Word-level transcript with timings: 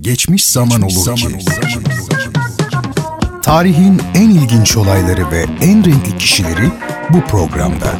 Geçmiş 0.00 0.44
zaman 0.44 0.82
olur 0.82 1.16
ki. 1.16 1.38
Tarihin 3.42 4.02
en 4.14 4.30
ilginç 4.30 4.76
olayları 4.76 5.30
ve 5.30 5.46
en 5.60 5.84
renkli 5.84 6.18
kişileri 6.18 6.70
bu 7.10 7.20
programda. 7.24 7.92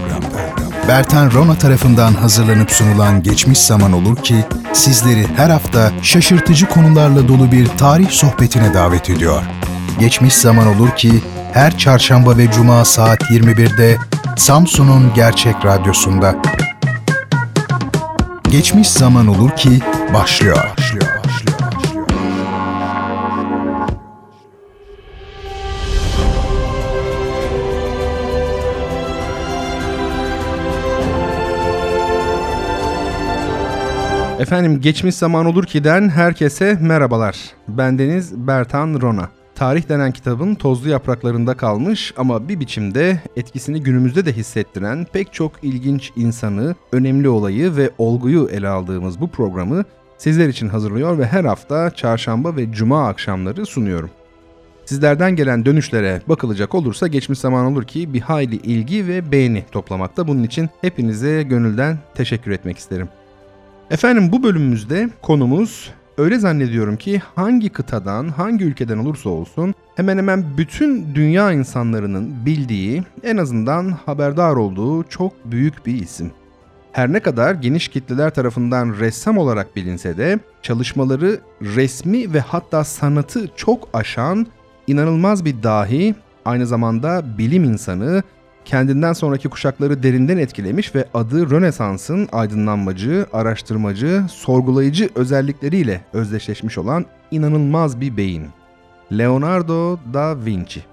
Bertan 0.89 1.33
Rona 1.33 1.59
tarafından 1.59 2.15
hazırlanıp 2.15 2.71
sunulan 2.71 3.23
Geçmiş 3.23 3.59
Zaman 3.59 3.93
Olur 3.93 4.17
ki 4.17 4.45
sizleri 4.73 5.27
her 5.37 5.51
hafta 5.51 5.93
şaşırtıcı 6.03 6.69
konularla 6.69 7.29
dolu 7.29 7.53
bir 7.53 7.67
tarih 7.67 8.11
sohbetine 8.11 8.75
davet 8.75 9.11
ediyor. 9.11 9.43
Geçmiş 9.99 10.35
Zaman 10.35 10.67
Olur 10.67 10.91
ki 10.97 11.13
her 11.53 11.79
çarşamba 11.79 12.37
ve 12.37 12.51
cuma 12.53 12.85
saat 12.85 13.23
21'de 13.23 13.97
Samsun'un 14.37 15.15
Gerçek 15.15 15.65
Radyosu'nda. 15.65 16.37
Geçmiş 18.51 18.91
Zaman 18.91 19.27
Olur 19.27 19.51
ki 19.51 19.81
başlıyor. 20.15 20.57
başlıyor. 20.79 21.20
Efendim 34.41 34.81
geçmiş 34.81 35.15
zaman 35.15 35.47
olur 35.47 35.65
ki'den 35.65 36.09
herkese 36.09 36.79
merhabalar. 36.81 37.37
Bendeniz 37.69 38.47
Bertan 38.47 39.01
Rona. 39.01 39.29
Tarih 39.55 39.89
denen 39.89 40.13
kitabın 40.13 40.55
tozlu 40.55 40.89
yapraklarında 40.89 41.57
kalmış 41.57 42.15
ama 42.17 42.49
bir 42.49 42.61
biçimde 42.61 43.21
etkisini 43.37 43.83
günümüzde 43.83 44.27
de 44.27 44.33
hissettiren 44.33 45.07
pek 45.13 45.33
çok 45.33 45.53
ilginç 45.63 46.13
insanı, 46.17 46.75
önemli 46.93 47.29
olayı 47.29 47.77
ve 47.77 47.91
olguyu 47.99 48.49
ele 48.53 48.69
aldığımız 48.69 49.21
bu 49.21 49.29
programı 49.29 49.85
sizler 50.19 50.49
için 50.49 50.69
hazırlıyor 50.69 51.19
ve 51.19 51.27
her 51.27 51.45
hafta 51.45 51.91
çarşamba 51.91 52.57
ve 52.57 52.73
cuma 52.73 53.09
akşamları 53.09 53.67
sunuyorum. 53.67 54.11
Sizlerden 54.85 55.37
gelen 55.37 55.65
dönüşlere 55.65 56.23
bakılacak 56.29 56.75
olursa 56.75 57.07
geçmiş 57.07 57.39
zaman 57.39 57.67
olur 57.67 57.85
ki 57.85 58.15
bir 58.15 58.21
hayli 58.21 58.57
ilgi 58.57 59.07
ve 59.07 59.33
beğeni 59.33 59.65
toplamakta. 59.73 60.29
Bunun 60.29 60.43
için 60.43 60.71
hepinize 60.81 61.43
gönülden 61.43 61.99
teşekkür 62.15 62.51
etmek 62.51 62.79
isterim. 62.79 63.09
Efendim 63.91 64.33
bu 64.33 64.43
bölümümüzde 64.43 65.09
konumuz 65.23 65.91
öyle 66.19 66.39
zannediyorum 66.39 66.97
ki 66.97 67.23
hangi 67.35 67.69
kıtadan, 67.69 68.29
hangi 68.29 68.65
ülkeden 68.65 68.99
olursa 68.99 69.31
olsun 69.31 69.75
hemen 69.97 70.19
hemen 70.19 70.45
bütün 70.59 71.15
dünya 71.15 71.53
insanlarının 71.53 72.47
bildiği, 72.47 73.03
en 73.23 73.37
azından 73.37 73.91
haberdar 73.91 74.57
olduğu 74.57 75.03
çok 75.03 75.33
büyük 75.45 75.87
bir 75.87 75.95
isim. 75.95 76.31
Her 76.93 77.13
ne 77.13 77.21
kadar 77.21 77.55
geniş 77.55 77.89
kitleler 77.89 78.35
tarafından 78.35 78.95
ressam 79.01 79.39
olarak 79.39 79.77
bilinse 79.77 80.17
de 80.17 80.39
çalışmaları 80.63 81.41
resmi 81.63 82.35
ve 82.35 82.41
hatta 82.41 82.85
sanatı 82.85 83.49
çok 83.57 83.89
aşan 83.93 84.47
inanılmaz 84.87 85.45
bir 85.45 85.63
dahi, 85.63 86.15
aynı 86.45 86.67
zamanda 86.67 87.39
bilim 87.39 87.65
insanı, 87.65 88.23
kendinden 88.71 89.13
sonraki 89.13 89.49
kuşakları 89.49 90.03
derinden 90.03 90.39
etkilemiş 90.39 90.95
ve 90.95 91.05
adı 91.15 91.51
Rönesans'ın 91.51 92.29
aydınlanmacı, 92.33 93.27
araştırmacı, 93.33 94.25
sorgulayıcı 94.29 95.09
özellikleriyle 95.15 96.01
özdeşleşmiş 96.13 96.79
olan 96.79 97.07
inanılmaz 97.31 98.01
bir 98.01 98.17
beyin. 98.17 98.47
Leonardo 99.13 99.99
da 100.15 100.45
Vinci. 100.45 100.85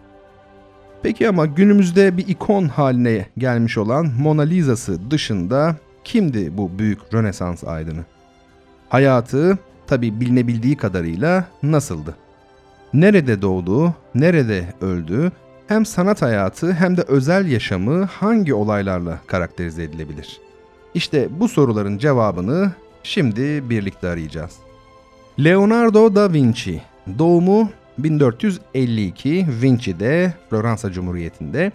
Peki 1.03 1.30
ama 1.30 1.45
günümüzde 1.45 2.17
bir 2.17 2.28
ikon 2.28 2.67
haline 2.67 3.25
gelmiş 3.38 3.78
olan 3.78 4.08
Mona 4.20 4.42
Lisa'sı 4.42 5.11
dışında 5.11 5.75
kimdi 6.03 6.58
bu 6.58 6.80
büyük 6.80 7.00
Rönesans 7.14 7.64
aydını? 7.64 8.05
Hayatı 8.89 9.58
tabi 9.88 10.22
bilinebildiği 10.22 10.78
kadarıyla 10.78 11.48
nasıldı? 11.64 12.16
Nerede 12.94 13.42
doğdu, 13.42 13.94
nerede 14.16 14.73
öldü, 14.81 15.31
hem 15.67 15.85
sanat 15.85 16.21
hayatı 16.21 16.73
hem 16.73 16.97
de 16.97 17.01
özel 17.01 17.47
yaşamı 17.51 18.03
hangi 18.03 18.53
olaylarla 18.53 19.19
karakterize 19.27 19.83
edilebilir? 19.83 20.42
İşte 20.93 21.27
bu 21.39 21.47
soruların 21.47 21.97
cevabını 21.97 22.71
şimdi 23.03 23.69
birlikte 23.69 24.08
arayacağız. 24.09 24.55
Leonardo 25.39 26.15
da 26.15 26.33
Vinci 26.33 26.81
doğumu 27.19 27.69
1452 27.97 29.47
Vinci'de 29.61 30.33
Floransa 30.49 30.92
Cumhuriyeti'nde, 30.92 31.71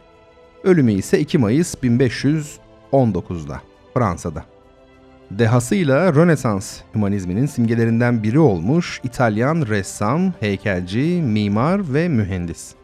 ölümü 0.64 0.92
ise 0.92 1.20
2 1.20 1.38
Mayıs 1.38 1.74
1519'da 1.74 3.60
Fransa'da. 3.94 4.44
Dehasıyla 5.30 6.14
Rönesans 6.14 6.80
hümanizminin 6.94 7.46
simgelerinden 7.46 8.22
biri 8.22 8.38
olmuş 8.38 9.00
İtalyan 9.04 9.66
ressam, 9.68 10.32
heykelci, 10.40 11.22
mimar 11.22 11.94
ve 11.94 12.08
mühendis. 12.08 12.74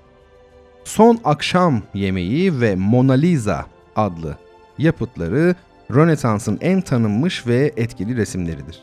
Son 0.89 1.19
Akşam 1.25 1.83
Yemeği 1.95 2.61
ve 2.61 2.77
Mona 2.77 3.13
Lisa 3.13 3.67
adlı 3.97 4.37
yapıtları 4.79 5.55
Rönesans'ın 5.95 6.59
en 6.61 6.81
tanınmış 6.81 7.47
ve 7.47 7.73
etkili 7.77 8.17
resimleridir. 8.17 8.83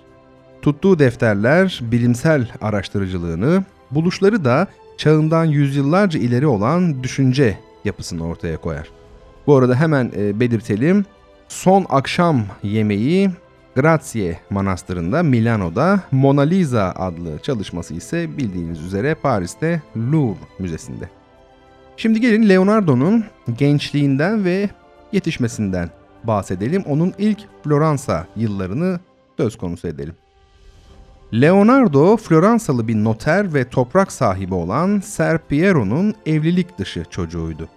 Tuttuğu 0.61 0.99
defterler 0.99 1.79
bilimsel 1.83 2.47
araştırıcılığını, 2.61 3.63
buluşları 3.91 4.45
da 4.45 4.67
çağından 4.97 5.45
yüzyıllarca 5.45 6.19
ileri 6.19 6.47
olan 6.47 7.03
düşünce 7.03 7.57
yapısını 7.85 8.27
ortaya 8.27 8.57
koyar. 8.57 8.89
Bu 9.47 9.55
arada 9.55 9.75
hemen 9.75 10.11
e, 10.17 10.39
belirtelim. 10.39 11.05
Son 11.47 11.85
Akşam 11.89 12.45
Yemeği 12.63 13.29
Grazie 13.75 14.39
Manastırı'nda 14.49 15.23
Milano'da 15.23 15.99
Mona 16.11 16.41
Lisa 16.41 16.94
adlı 16.95 17.39
çalışması 17.39 17.94
ise 17.94 18.38
bildiğiniz 18.38 18.81
üzere 18.81 19.15
Paris'te 19.15 19.81
Louvre 19.97 20.39
Müzesi'nde. 20.59 21.14
Şimdi 21.97 22.22
gelin 22.22 22.50
Leonardo'nun 22.50 23.25
gençliğinden 23.57 24.45
ve 24.45 24.69
yetişmesinden 25.11 25.89
bahsedelim. 26.23 26.83
Onun 26.88 27.13
ilk 27.17 27.39
Floransa 27.63 28.28
yıllarını 28.35 29.00
söz 29.38 29.57
konusu 29.57 29.88
edelim. 29.88 30.16
Leonardo, 31.33 32.17
Floransalı 32.17 32.88
bir 32.88 32.95
noter 32.95 33.53
ve 33.53 33.69
toprak 33.69 34.11
sahibi 34.11 34.53
olan 34.53 35.00
Ser 35.00 35.38
Piero'nun 35.47 36.16
evlilik 36.25 36.78
dışı 36.78 37.03
çocuğuydu. 37.09 37.69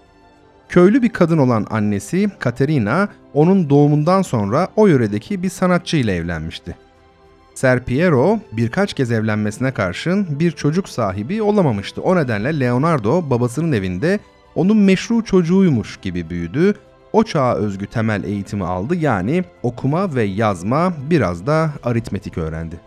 Köylü 0.69 1.03
bir 1.03 1.09
kadın 1.09 1.39
olan 1.39 1.67
annesi 1.71 2.31
Caterina, 2.45 3.09
onun 3.35 3.71
doğumundan 3.71 4.23
sonra 4.23 4.69
o 4.77 4.87
yöredeki 4.87 5.43
bir 5.43 5.51
sanatçı 5.51 5.97
ile 5.97 6.15
evlenmişti. 6.15 6.77
Ser 7.59 7.85
Piero 7.85 8.39
birkaç 8.53 8.95
kez 8.95 9.13
evlenmesine 9.13 9.71
karşın 9.71 10.27
bir 10.41 10.51
çocuk 10.51 10.89
sahibi 10.89 11.43
olamamıştı. 11.43 12.03
O 12.03 12.17
nedenle 12.17 12.61
Leonardo 12.61 13.31
babasının 13.31 13.73
evinde 13.73 14.19
onun 14.55 14.77
meşru 14.77 15.25
çocuğuymuş 15.25 15.97
gibi 15.97 16.31
büyüdü. 16.31 16.75
O 17.13 17.25
çağa 17.25 17.55
özgü 17.55 17.87
temel 17.87 18.25
eğitimi 18.25 18.65
aldı 18.65 18.97
yani 18.97 19.45
okuma 19.63 20.15
ve 20.15 20.23
yazma 20.23 20.93
biraz 21.11 21.47
da 21.47 21.71
aritmetik 21.85 22.39
öğrendi. 22.39 22.81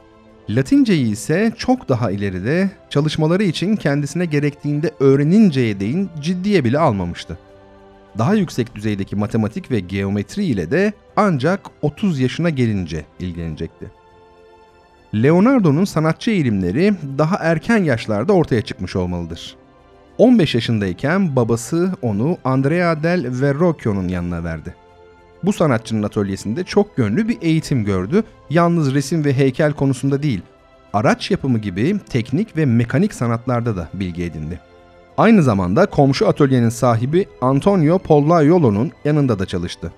Latinceyi 0.50 1.12
ise 1.12 1.54
çok 1.58 1.90
daha 1.90 2.12
ileride 2.12 2.72
çalışmaları 2.90 3.44
için 3.44 3.76
kendisine 3.76 4.26
gerektiğinde 4.26 4.92
öğreninceye 5.00 5.80
değin 5.80 6.10
ciddiye 6.22 6.64
bile 6.64 6.80
almamıştı. 6.80 7.38
Daha 8.18 8.36
yüksek 8.36 8.76
düzeydeki 8.76 9.16
matematik 9.16 9.72
ve 9.72 9.80
geometri 9.80 10.46
ile 10.46 10.72
de 10.72 10.94
ancak 11.16 11.60
30 11.82 12.20
yaşına 12.20 12.50
gelince 12.50 13.06
ilgilenecekti. 13.20 14.01
Leonardo'nun 15.16 15.86
sanatçı 15.86 16.32
eğilimleri 16.32 16.94
daha 17.18 17.36
erken 17.36 17.84
yaşlarda 17.84 18.34
ortaya 18.34 18.62
çıkmış 18.62 18.96
olmalıdır. 18.96 19.56
15 20.18 20.56
yaşındayken 20.56 21.36
babası 21.36 21.92
onu 22.02 22.38
Andrea 22.44 23.04
del 23.04 23.26
Verrocchio'nun 23.42 24.08
yanına 24.08 24.44
verdi. 24.44 24.76
Bu 25.44 25.54
sanatçının 25.54 26.04
atölyesinde 26.04 26.64
çok 26.64 26.98
gönlü 26.98 27.28
bir 27.28 27.38
eğitim 27.42 27.86
gördü. 27.86 28.24
Yalnız 28.50 28.94
resim 28.94 29.26
ve 29.26 29.34
heykel 29.34 29.74
konusunda 29.74 30.24
değil, 30.24 30.42
araç 30.94 31.32
yapımı 31.32 31.60
gibi 31.60 32.00
teknik 32.10 32.58
ve 32.58 32.66
mekanik 32.66 33.14
sanatlarda 33.14 33.76
da 33.76 33.90
bilgi 33.94 34.24
edindi. 34.24 34.60
Aynı 35.18 35.44
zamanda 35.44 35.86
komşu 35.86 36.28
atölyenin 36.28 36.70
sahibi 36.70 37.26
Antonio 37.42 38.00
Pollaiolo'nun 38.00 38.92
yanında 39.06 39.40
da 39.40 39.46
çalıştı. 39.46 39.92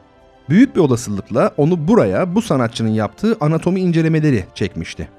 Büyük 0.49 0.75
bir 0.75 0.81
olasılıkla 0.81 1.51
onu 1.57 1.87
buraya 1.87 2.35
bu 2.35 2.41
sanatçının 2.41 2.89
yaptığı 2.89 3.37
anatomi 3.39 3.79
incelemeleri 3.79 4.45
çekmişti. 4.55 5.09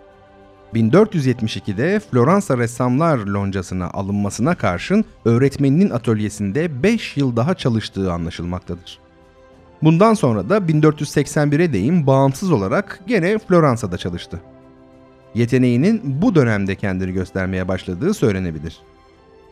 1472'de 0.75 2.01
Floransa 2.01 2.59
Ressamlar 2.59 3.19
Loncası'na 3.19 3.91
alınmasına 3.91 4.55
karşın 4.55 5.05
öğretmeninin 5.25 5.91
atölyesinde 5.91 6.83
5 6.83 7.17
yıl 7.17 7.37
daha 7.37 7.55
çalıştığı 7.55 8.13
anlaşılmaktadır. 8.13 8.99
Bundan 9.83 10.15
sonra 10.15 10.49
da 10.49 10.59
1481'e 10.59 11.73
değin 11.73 12.07
bağımsız 12.07 12.53
olarak 12.53 13.01
gene 13.07 13.39
Floransa'da 13.39 13.99
çalıştı. 13.99 14.41
Yeteneğinin 15.35 16.01
bu 16.05 16.35
dönemde 16.35 16.75
kendini 16.75 17.13
göstermeye 17.13 17.69
başladığı 17.69 18.15
söylenebilir. 18.15 18.79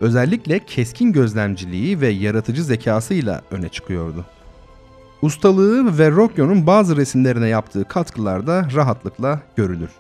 Özellikle 0.01 0.59
keskin 0.59 1.13
gözlemciliği 1.13 2.01
ve 2.01 2.09
yaratıcı 2.09 2.65
zekasıyla 2.65 3.43
öne 3.51 3.69
çıkıyordu. 3.69 4.25
Ustalığı 5.23 5.87
ve 5.87 5.99
Verrocchio'nun 5.99 6.67
bazı 6.67 6.97
resimlerine 6.97 7.49
yaptığı 7.49 7.85
katkılar 7.85 8.47
da 8.47 8.69
rahatlıkla 8.75 9.41
görülür. 9.57 9.91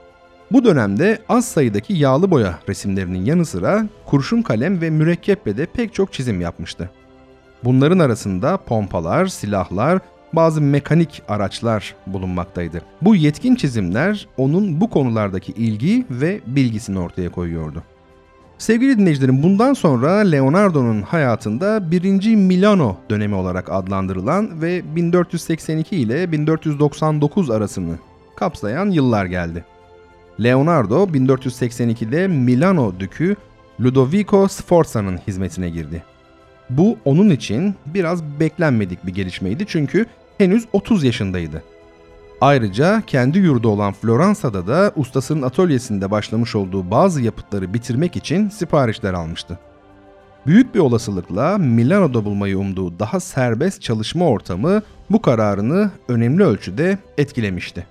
Bu 0.53 0.65
dönemde 0.65 1.19
az 1.29 1.45
sayıdaki 1.45 1.93
yağlı 1.95 2.31
boya 2.31 2.59
resimlerinin 2.69 3.25
yanı 3.25 3.47
sıra 3.47 3.87
kurşun 4.07 4.43
kalem 4.43 4.81
ve 4.81 4.91
mürekkeple 4.91 5.57
de 5.57 5.67
pek 5.67 5.95
çok 5.95 6.13
çizim 6.13 6.41
yapmıştı. 6.41 6.91
Bunların 7.65 7.99
arasında 7.99 8.57
pompalar, 8.57 9.27
silahlar, 9.27 9.99
bazı 10.33 10.61
mekanik 10.61 11.23
araçlar 11.29 11.95
bulunmaktaydı. 12.07 12.83
Bu 13.03 13.17
yetkin 13.17 13.55
çizimler 13.55 14.29
onun 14.37 14.81
bu 14.81 14.91
konulardaki 14.91 15.53
ilgi 15.53 16.07
ve 16.11 16.41
bilgisini 16.47 16.99
ortaya 16.99 17.29
koyuyordu. 17.29 17.83
Sevgili 18.63 18.99
dinleyicilerim 18.99 19.43
bundan 19.43 19.75
sonra 19.75 20.11
Leonardo'nun 20.13 21.03
hayatında 21.03 21.91
1. 21.91 22.37
Milano 22.37 22.97
dönemi 23.11 23.35
olarak 23.35 23.73
adlandırılan 23.73 24.63
ve 24.63 24.97
1482 24.97 25.97
ile 25.97 26.33
1499 26.33 27.51
arasını 27.51 27.95
kapsayan 28.37 28.91
yıllar 28.91 29.27
geldi. 29.27 29.65
Leonardo 30.43 31.05
1482'de 31.05 32.29
Milano 32.29 33.01
dükü 33.01 33.37
Ludovico 33.81 34.49
Sforza'nın 34.49 35.19
hizmetine 35.19 35.71
girdi. 35.71 36.03
Bu 36.71 36.97
onun 37.05 37.31
için 37.31 37.75
biraz 37.87 38.25
beklenmedik 38.41 39.07
bir 39.07 39.15
gelişmeydi 39.15 39.65
çünkü 39.67 40.07
henüz 40.39 40.65
30 40.73 41.05
yaşındaydı. 41.05 41.63
Ayrıca 42.43 43.03
kendi 43.07 43.39
yurdu 43.39 43.69
olan 43.69 43.93
Floransa'da 43.93 44.67
da 44.67 44.93
ustasının 44.97 45.43
atölyesinde 45.43 46.11
başlamış 46.11 46.55
olduğu 46.55 46.91
bazı 46.91 47.23
yapıtları 47.23 47.75
bitirmek 47.75 48.17
için 48.17 48.49
siparişler 48.49 49.15
almıştı. 49.15 49.59
Büyük 50.47 50.75
bir 50.75 50.81
olasılıkla 50.81 51.59
Milano'da 51.59 52.25
bulmayı 52.25 52.59
umduğu 52.59 52.99
daha 52.99 53.21
serbest 53.21 53.83
çalışma 53.83 54.29
ortamı 54.29 54.83
bu 55.11 55.23
kararını 55.23 55.91
önemli 56.09 56.45
ölçüde 56.45 56.99
etkilemişti. 57.19 57.87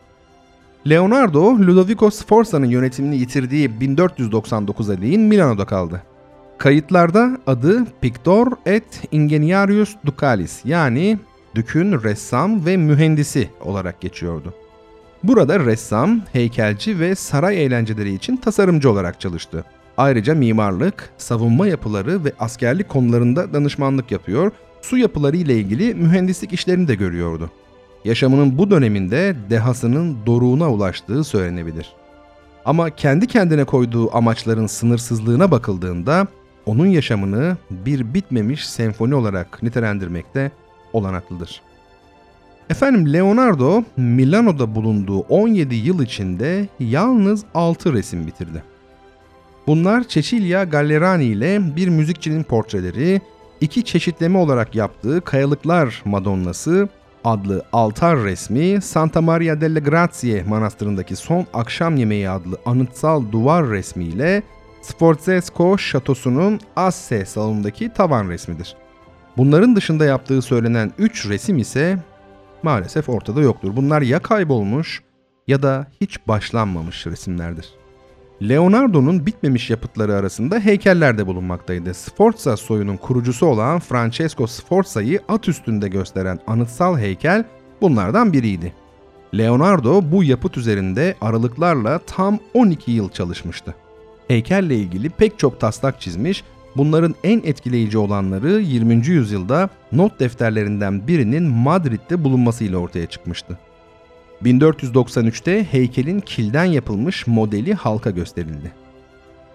Leonardo, 0.89 1.43
Ludovico 1.43 2.09
Sforza'nın 2.09 2.69
yönetimini 2.69 3.17
yitirdiği 3.17 3.69
1499'a 3.69 5.01
değin 5.01 5.21
Milano'da 5.21 5.65
kaldı. 5.65 6.03
Kayıtlarda 6.57 7.37
adı 7.47 7.85
Pictor 8.01 8.47
et 8.65 9.01
Ingeniarius 9.11 9.95
Ducalis 10.05 10.61
yani 10.65 11.19
Dük'ün 11.55 12.03
ressam 12.03 12.65
ve 12.65 12.77
mühendisi 12.77 13.49
olarak 13.61 14.01
geçiyordu. 14.01 14.53
Burada 15.23 15.59
ressam, 15.59 16.21
heykelci 16.33 16.99
ve 16.99 17.15
saray 17.15 17.65
eğlenceleri 17.65 18.13
için 18.13 18.37
tasarımcı 18.37 18.91
olarak 18.91 19.19
çalıştı. 19.19 19.65
Ayrıca 19.97 20.35
mimarlık, 20.35 21.09
savunma 21.17 21.67
yapıları 21.67 22.25
ve 22.25 22.33
askerlik 22.39 22.89
konularında 22.89 23.53
danışmanlık 23.53 24.11
yapıyor, 24.11 24.51
su 24.81 24.97
yapıları 24.97 25.37
ile 25.37 25.55
ilgili 25.55 25.95
mühendislik 25.95 26.53
işlerini 26.53 26.87
de 26.87 26.95
görüyordu. 26.95 27.51
Yaşamının 28.05 28.57
bu 28.57 28.71
döneminde 28.71 29.35
dehasının 29.49 30.17
doruğuna 30.25 30.71
ulaştığı 30.71 31.23
söylenebilir. 31.23 31.93
Ama 32.65 32.89
kendi 32.89 33.27
kendine 33.27 33.63
koyduğu 33.63 34.15
amaçların 34.15 34.67
sınırsızlığına 34.67 35.51
bakıldığında 35.51 36.27
onun 36.65 36.85
yaşamını 36.85 37.57
bir 37.71 38.13
bitmemiş 38.13 38.69
senfoni 38.69 39.15
olarak 39.15 39.63
nitelendirmekte 39.63 40.51
olanaklıdır. 40.93 41.61
Efendim 42.69 43.13
Leonardo 43.13 43.83
Milano'da 43.97 44.75
bulunduğu 44.75 45.19
17 45.19 45.75
yıl 45.75 46.03
içinde 46.03 46.67
yalnız 46.79 47.43
6 47.53 47.93
resim 47.93 48.27
bitirdi. 48.27 48.63
Bunlar 49.67 50.07
Cecilia 50.07 50.63
Gallerani 50.63 51.23
ile 51.23 51.75
bir 51.75 51.87
müzikçinin 51.87 52.43
portreleri, 52.43 53.21
iki 53.61 53.83
çeşitleme 53.83 54.37
olarak 54.37 54.75
yaptığı 54.75 55.21
Kayalıklar 55.21 56.01
Madonnası 56.05 56.89
adlı 57.23 57.65
altar 57.73 58.23
resmi, 58.23 58.81
Santa 58.81 59.21
Maria 59.21 59.61
delle 59.61 59.79
Grazie 59.79 60.43
manastırındaki 60.43 61.15
son 61.15 61.45
akşam 61.53 61.97
yemeği 61.97 62.29
adlı 62.29 62.57
anıtsal 62.65 63.31
duvar 63.31 63.69
resmiyle 63.69 64.43
Sforzesco 64.81 65.77
şatosunun 65.77 66.59
Asse 66.75 67.25
salonundaki 67.25 67.93
tavan 67.93 68.29
resmidir. 68.29 68.75
Bunların 69.41 69.75
dışında 69.75 70.05
yaptığı 70.05 70.41
söylenen 70.41 70.91
3 70.97 71.29
resim 71.29 71.57
ise 71.57 71.97
maalesef 72.63 73.09
ortada 73.09 73.41
yoktur. 73.41 73.75
Bunlar 73.75 74.01
ya 74.01 74.19
kaybolmuş 74.19 75.01
ya 75.47 75.63
da 75.63 75.87
hiç 76.01 76.27
başlanmamış 76.27 77.07
resimlerdir. 77.07 77.69
Leonardo'nun 78.41 79.25
bitmemiş 79.25 79.69
yapıtları 79.69 80.15
arasında 80.15 80.59
heykeller 80.59 81.17
de 81.17 81.27
bulunmaktaydı. 81.27 81.93
Sforza 81.93 82.57
soyunun 82.57 82.97
kurucusu 82.97 83.45
olan 83.45 83.79
Francesco 83.79 84.47
Sforza'yı 84.47 85.19
at 85.27 85.47
üstünde 85.47 85.87
gösteren 85.87 86.39
anıtsal 86.47 86.97
heykel 86.97 87.45
bunlardan 87.81 88.33
biriydi. 88.33 88.73
Leonardo 89.37 90.11
bu 90.11 90.23
yapıt 90.23 90.57
üzerinde 90.57 91.15
aralıklarla 91.21 91.99
tam 91.99 92.39
12 92.53 92.91
yıl 92.91 93.09
çalışmıştı. 93.09 93.75
Heykelle 94.27 94.75
ilgili 94.75 95.09
pek 95.09 95.39
çok 95.39 95.59
taslak 95.59 96.01
çizmiş 96.01 96.43
Bunların 96.77 97.15
en 97.23 97.41
etkileyici 97.43 97.97
olanları 97.97 98.61
20. 98.61 99.07
yüzyılda 99.07 99.69
not 99.91 100.19
defterlerinden 100.19 101.07
birinin 101.07 101.43
Madrid'de 101.43 102.23
bulunmasıyla 102.23 102.77
ortaya 102.77 103.05
çıkmıştı. 103.05 103.57
1493'te 104.43 105.63
heykelin 105.63 106.19
kilden 106.19 106.65
yapılmış 106.65 107.27
modeli 107.27 107.73
halka 107.73 108.11
gösterildi. 108.11 108.71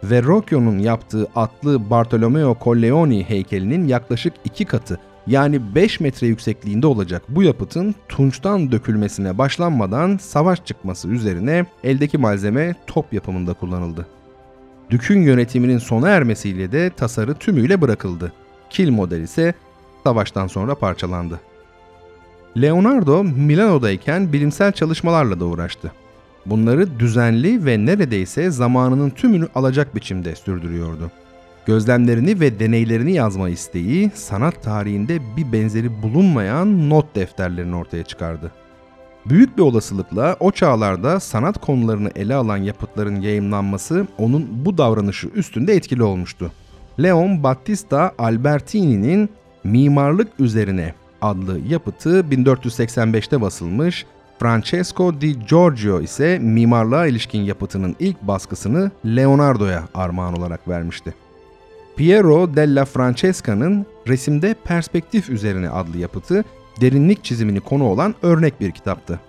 Verrocchio'nun 0.05 0.79
yaptığı 0.79 1.27
atlı 1.35 1.91
Bartolomeo 1.91 2.57
Colleoni 2.65 3.25
heykelinin 3.25 3.89
yaklaşık 3.89 4.33
iki 4.45 4.65
katı 4.65 4.99
yani 5.27 5.75
5 5.75 6.01
metre 6.01 6.27
yüksekliğinde 6.27 6.87
olacak 6.87 7.23
bu 7.29 7.43
yapıtın 7.43 7.95
tunçtan 8.09 8.73
dökülmesine 8.73 9.39
başlanmadan 9.39 10.17
savaş 10.17 10.65
çıkması 10.65 11.09
üzerine 11.09 11.67
eldeki 11.85 12.19
malzeme 12.19 12.75
top 12.87 13.13
yapımında 13.13 13.55
kullanıldı. 13.55 14.07
Dük'ün 14.91 15.23
yönetiminin 15.23 15.79
sona 15.79 16.09
ermesiyle 16.09 16.73
de 16.73 16.91
tasarı 16.91 17.35
tümüyle 17.35 17.81
bırakıldı. 17.81 18.33
Kil 18.71 18.91
model 18.91 19.21
ise 19.21 19.55
savaştan 20.05 20.47
sonra 20.47 20.75
parçalandı. 20.75 21.41
Leonardo 22.61 23.25
Milano'dayken 23.25 24.33
bilimsel 24.33 24.73
çalışmalarla 24.73 25.41
da 25.41 25.45
uğraştı. 25.45 25.93
Bunları 26.47 27.01
düzenli 27.01 27.67
ve 27.67 27.87
neredeyse 27.87 28.51
zamanının 28.51 29.11
tümünü 29.11 29.49
alacak 29.55 29.95
biçimde 29.95 30.37
sürdürüyordu. 30.37 31.11
Gözlemlerini 31.67 32.41
ve 32.41 32.61
deneylerini 32.61 33.13
yazma 33.13 33.49
isteği 33.49 34.11
sanat 34.15 34.63
tarihinde 34.63 35.19
bir 35.37 35.53
benzeri 35.53 36.03
bulunmayan 36.03 36.91
not 36.91 37.15
defterlerini 37.15 37.77
ortaya 37.77 38.05
çıkardı. 38.05 38.53
Büyük 39.29 39.57
bir 39.57 39.63
olasılıkla 39.63 40.37
o 40.41 40.51
çağlarda 40.51 41.21
sanat 41.21 41.61
konularını 41.61 42.11
ele 42.17 42.35
alan 42.35 42.57
yapıtların 42.57 43.21
yayımlanması 43.21 44.07
onun 44.19 44.49
bu 44.65 44.79
davranışı 44.79 45.29
üstünde 45.29 45.75
etkili 45.75 46.03
olmuştu. 46.03 46.53
Leon 47.03 47.43
Battista 47.43 48.13
Albertini'nin 48.19 49.29
Mimarlık 49.65 50.29
Üzerine 50.39 50.95
adlı 51.23 51.61
yapıtı 51.69 52.21
1485'te 52.31 53.41
basılmış, 53.41 54.07
Francesco 54.39 55.21
di 55.21 55.47
Giorgio 55.47 56.01
ise 56.01 56.39
mimarlığa 56.39 57.07
ilişkin 57.07 57.41
yapıtının 57.41 57.97
ilk 58.01 58.23
baskısını 58.23 58.91
Leonardo'ya 59.07 59.89
armağan 59.95 60.39
olarak 60.39 60.69
vermişti. 60.69 61.15
Piero 61.97 62.57
della 62.57 62.85
Francesca'nın 62.85 63.87
Resimde 64.09 64.55
Perspektif 64.65 65.31
Üzerine 65.31 65.71
adlı 65.71 65.99
yapıtı 65.99 66.45
derinlik 66.81 67.25
çizimini 67.25 67.61
konu 67.61 67.85
olan 67.85 68.15
örnek 68.23 68.61
bir 68.61 68.71
kitaptı. 68.71 69.21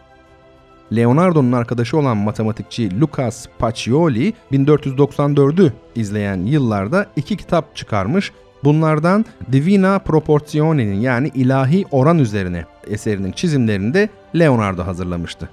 Leonardo'nun 0.96 1.52
arkadaşı 1.52 1.98
olan 1.98 2.18
matematikçi 2.18 3.02
Lucas 3.02 3.46
Pacioli 3.60 4.34
1494'ü 4.52 5.72
izleyen 5.96 6.38
yıllarda 6.46 7.06
iki 7.16 7.38
kitap 7.38 7.76
çıkarmış. 7.76 8.32
Bunlardan 8.64 9.26
Divina 9.52 10.00
Proportione'nin 10.00 11.00
yani 11.00 11.32
ilahi 11.36 11.86
oran 11.92 12.20
üzerine 12.20 12.66
eserinin 12.88 13.32
çizimlerini 13.32 13.94
de 13.94 14.10
Leonardo 14.36 14.84
hazırlamıştı. 14.84 15.50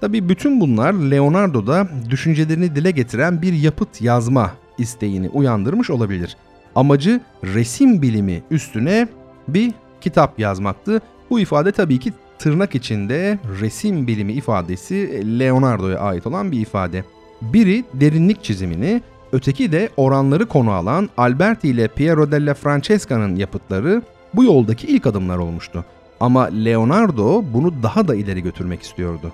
Tabi 0.00 0.28
bütün 0.28 0.60
bunlar 0.60 0.92
Leonardo'da 0.92 1.88
düşüncelerini 2.10 2.74
dile 2.74 2.90
getiren 2.90 3.42
bir 3.42 3.52
yapıt 3.52 4.02
yazma 4.02 4.52
isteğini 4.78 5.28
uyandırmış 5.28 5.90
olabilir. 5.90 6.36
Amacı 6.74 7.20
resim 7.44 8.02
bilimi 8.02 8.42
üstüne 8.50 9.08
bir 9.48 9.72
kitap 10.06 10.38
yazmaktı. 10.38 11.00
Bu 11.30 11.40
ifade 11.40 11.72
tabii 11.72 11.98
ki 11.98 12.12
tırnak 12.38 12.74
içinde 12.74 13.38
resim 13.60 14.06
bilimi 14.06 14.32
ifadesi 14.32 15.24
Leonardo'ya 15.38 15.98
ait 15.98 16.26
olan 16.26 16.52
bir 16.52 16.60
ifade. 16.60 17.04
Biri 17.42 17.84
derinlik 17.94 18.44
çizimini, 18.44 19.02
öteki 19.32 19.72
de 19.72 19.88
oranları 19.96 20.46
konu 20.46 20.70
alan 20.70 21.08
Alberti 21.16 21.68
ile 21.68 21.88
Piero 21.88 22.30
della 22.30 22.54
Francesca'nın 22.54 23.36
yapıtları 23.36 24.02
bu 24.34 24.44
yoldaki 24.44 24.86
ilk 24.86 25.06
adımlar 25.06 25.38
olmuştu. 25.38 25.84
Ama 26.20 26.44
Leonardo 26.44 27.44
bunu 27.54 27.82
daha 27.82 28.08
da 28.08 28.14
ileri 28.14 28.42
götürmek 28.42 28.82
istiyordu. 28.82 29.32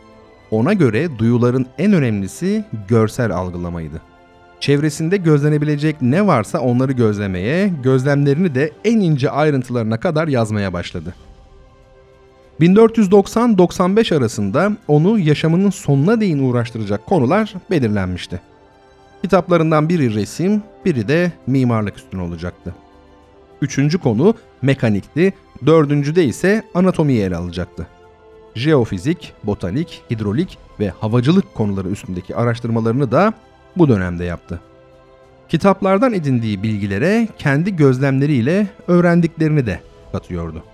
Ona 0.50 0.73
göre 0.73 1.19
duyuların 1.19 1.67
en 1.79 1.93
önemlisi 1.93 2.64
görsel 2.88 3.33
algılamaydı. 3.33 4.12
Çevresinde 4.62 5.16
gözlenebilecek 5.16 6.02
ne 6.02 6.26
varsa 6.26 6.61
onları 6.61 6.92
gözlemeye, 6.92 7.69
gözlemlerini 7.83 8.54
de 8.54 8.73
en 8.85 9.00
ince 9.00 9.31
ayrıntılarına 9.31 10.00
kadar 10.00 10.28
yazmaya 10.28 10.73
başladı. 10.73 11.14
1490-95 12.61 14.16
arasında 14.16 14.76
onu 14.88 15.19
yaşamının 15.19 15.71
sonuna 15.71 16.21
değin 16.21 16.38
uğraştıracak 16.38 17.07
konular 17.07 17.54
belirlenmişti. 17.71 18.40
Kitaplarından 19.23 19.88
biri 19.88 20.14
resim, 20.14 20.62
biri 20.85 21.09
de 21.09 21.33
mimarlık 21.47 21.97
üstüne 21.97 22.23
olacaktı. 22.23 22.75
Üçüncü 23.62 23.99
konu 23.99 24.35
mekanikti, 24.62 25.33
dördüncüde 25.66 26.25
ise 26.25 26.62
anatomiyi 26.75 27.23
ele 27.23 27.37
alacaktı. 27.37 27.87
Jeofizik, 28.54 29.33
botanik, 29.45 30.02
hidrolik 30.11 30.59
ve 30.81 30.88
havacılık 30.88 31.54
konuları 31.54 31.88
üstündeki 31.88 32.37
araştırmalarını 32.37 33.12
da 33.12 33.33
bu 33.76 33.88
dönemde 33.88 34.25
yaptı. 34.25 34.61
Kitaplardan 35.49 36.12
edindiği 36.12 36.62
bilgilere 36.62 37.29
kendi 37.38 37.76
gözlemleriyle 37.76 38.67
öğrendiklerini 38.88 39.67
de 39.67 39.81
katıyordu. 40.12 40.64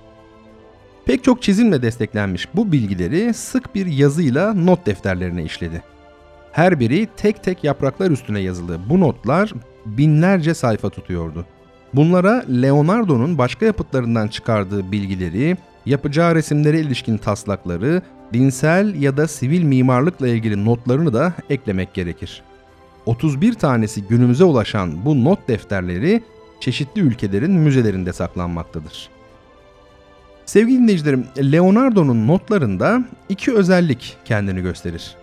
Pek 1.07 1.25
çok 1.25 1.43
çizimle 1.43 1.83
desteklenmiş 1.83 2.49
bu 2.55 2.73
bilgileri 2.73 3.35
sık 3.35 3.75
bir 3.75 3.87
yazıyla 3.87 4.55
not 4.55 4.87
defterlerine 4.87 5.45
işledi. 5.45 5.83
Her 6.53 6.81
biri 6.81 7.09
tek 7.17 7.45
tek 7.45 7.65
yapraklar 7.65 8.11
üstüne 8.11 8.41
yazılı 8.41 8.79
bu 8.89 9.01
notlar 9.01 9.53
binlerce 9.87 10.55
sayfa 10.55 10.91
tutuyordu. 10.91 11.47
Bunlara 11.95 12.45
Leonardo'nun 12.63 13.39
başka 13.39 13.67
yapıtlarından 13.67 14.29
çıkardığı 14.29 14.93
bilgileri, 14.93 15.57
yapacağı 15.87 16.35
resimlere 16.35 16.81
ilişkin 16.81 17.17
taslakları, 17.17 18.03
dinsel 18.33 18.95
ya 18.95 19.17
da 19.17 19.29
sivil 19.29 19.63
mimarlıkla 19.63 20.29
ilgili 20.29 20.65
notlarını 20.65 21.13
da 21.13 21.33
eklemek 21.51 21.95
gerekir. 21.95 22.43
31 23.09 23.55
tanesi 23.55 24.03
günümüze 24.03 24.45
ulaşan 24.45 25.05
bu 25.05 25.25
not 25.25 25.49
defterleri 25.49 26.23
çeşitli 26.61 27.01
ülkelerin 27.01 27.51
müzelerinde 27.51 28.13
saklanmaktadır. 28.13 29.09
Sevgili 30.47 30.79
dinleyicilerim, 30.79 31.27
Leonardo'nun 31.39 32.29
notlarında 32.29 33.05
iki 33.29 33.55
özellik 33.55 34.17
kendini 34.25 34.63
gösterir. 34.63 35.17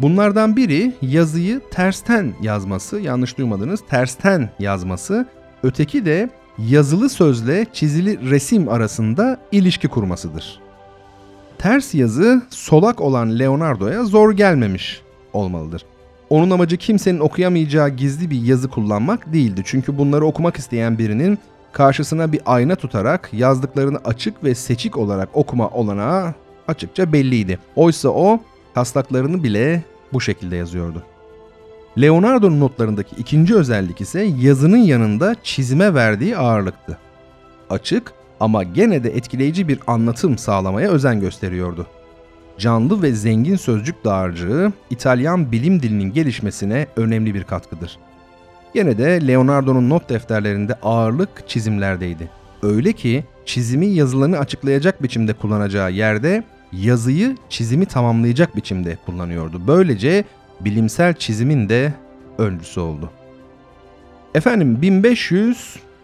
Bunlardan 0.00 0.56
biri 0.56 0.92
yazıyı 1.02 1.60
tersten 1.70 2.34
yazması, 2.42 3.00
yanlış 3.00 3.38
duymadınız, 3.38 3.80
tersten 3.88 4.50
yazması, 4.58 5.26
öteki 5.62 6.04
de 6.04 6.30
yazılı 6.58 7.10
sözle 7.10 7.66
çizili 7.72 8.30
resim 8.30 8.68
arasında 8.68 9.40
ilişki 9.52 9.88
kurmasıdır. 9.88 10.60
Ters 11.58 11.94
yazı 11.94 12.42
solak 12.50 13.00
olan 13.00 13.38
Leonardo'ya 13.38 14.04
zor 14.04 14.32
gelmemiş 14.32 15.02
olmalıdır. 15.32 15.84
Onun 16.30 16.50
amacı 16.50 16.76
kimsenin 16.76 17.20
okuyamayacağı 17.20 17.88
gizli 17.88 18.30
bir 18.30 18.42
yazı 18.42 18.68
kullanmak 18.68 19.32
değildi. 19.32 19.62
Çünkü 19.64 19.98
bunları 19.98 20.24
okumak 20.24 20.56
isteyen 20.56 20.98
birinin 20.98 21.38
karşısına 21.72 22.32
bir 22.32 22.40
ayna 22.46 22.74
tutarak 22.76 23.30
yazdıklarını 23.32 23.98
açık 24.04 24.44
ve 24.44 24.54
seçik 24.54 24.96
olarak 24.96 25.28
okuma 25.32 25.68
olanağı 25.68 26.34
açıkça 26.68 27.12
belliydi. 27.12 27.58
Oysa 27.76 28.08
o 28.08 28.40
taslaklarını 28.74 29.42
bile 29.44 29.82
bu 30.12 30.20
şekilde 30.20 30.56
yazıyordu. 30.56 31.02
Leonardo'nun 32.00 32.60
notlarındaki 32.60 33.16
ikinci 33.16 33.54
özellik 33.54 34.00
ise 34.00 34.22
yazının 34.40 34.76
yanında 34.76 35.36
çizime 35.42 35.94
verdiği 35.94 36.36
ağırlıktı. 36.36 36.98
Açık 37.70 38.12
ama 38.40 38.62
gene 38.62 39.04
de 39.04 39.16
etkileyici 39.16 39.68
bir 39.68 39.78
anlatım 39.86 40.38
sağlamaya 40.38 40.90
özen 40.90 41.20
gösteriyordu. 41.20 41.86
Canlı 42.58 43.02
ve 43.02 43.12
zengin 43.12 43.56
sözcük 43.56 44.04
dağarcığı 44.04 44.72
İtalyan 44.90 45.52
bilim 45.52 45.82
dilinin 45.82 46.12
gelişmesine 46.12 46.86
önemli 46.96 47.34
bir 47.34 47.44
katkıdır. 47.44 47.98
Gene 48.74 48.98
de 48.98 49.28
Leonardo'nun 49.28 49.90
not 49.90 50.08
defterlerinde 50.08 50.74
ağırlık 50.82 51.48
çizimlerdeydi. 51.48 52.30
Öyle 52.62 52.92
ki 52.92 53.24
çizimi 53.46 53.86
yazılarını 53.86 54.38
açıklayacak 54.38 55.02
biçimde 55.02 55.32
kullanacağı 55.32 55.92
yerde 55.92 56.44
yazıyı 56.72 57.36
çizimi 57.48 57.86
tamamlayacak 57.86 58.56
biçimde 58.56 58.98
kullanıyordu. 59.06 59.62
Böylece 59.66 60.24
bilimsel 60.60 61.14
çizimin 61.14 61.68
de 61.68 61.94
öncüsü 62.38 62.80
oldu. 62.80 63.10
Efendim 64.34 64.78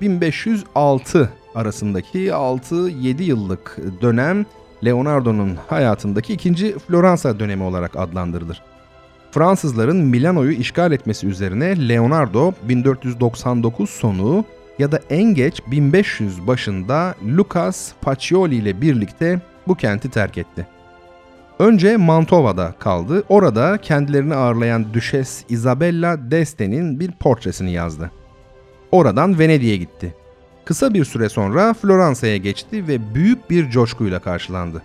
1500-1506 0.03 1.29
arasındaki 1.55 2.27
6-7 2.27 3.23
yıllık 3.23 3.79
dönem 4.03 4.47
Leonardo'nun 4.85 5.59
hayatındaki 5.69 6.33
ikinci 6.33 6.79
Floransa 6.79 7.41
dönemi 7.41 7.63
olarak 7.63 7.97
adlandırılır. 7.97 8.63
Fransızların 9.31 9.97
Milano'yu 9.97 10.53
işgal 10.53 10.93
etmesi 10.93 11.27
üzerine 11.27 11.89
Leonardo 11.89 12.53
1499 12.63 13.91
sonu 13.91 14.45
ya 14.79 14.93
da 14.93 15.01
en 15.11 15.35
geç 15.35 15.63
1500 15.67 16.47
başında 16.47 17.15
Lucas 17.37 17.93
Pacioli 18.01 18.55
ile 18.55 18.81
birlikte 18.81 19.41
bu 19.69 19.75
kenti 19.75 20.11
terk 20.11 20.39
etti. 20.39 20.67
Önce 21.59 21.97
Mantova'da 21.97 22.75
kaldı. 22.79 23.25
Orada 23.29 23.79
kendilerini 23.79 24.35
ağırlayan 24.35 24.95
Düşes 24.95 25.45
Isabella 25.49 26.31
d'Este'nin 26.31 27.01
bir 27.01 27.13
portresini 27.13 27.73
yazdı. 27.73 28.11
Oradan 28.93 29.39
Venedik'e 29.39 29.77
gitti. 29.77 30.15
Kısa 30.71 30.95
bir 30.95 31.05
süre 31.05 31.29
sonra 31.29 31.75
Floransa'ya 31.75 32.37
geçti 32.37 32.89
ve 32.89 33.15
büyük 33.15 33.51
bir 33.51 33.71
coşkuyla 33.71 34.19
karşılandı. 34.19 34.83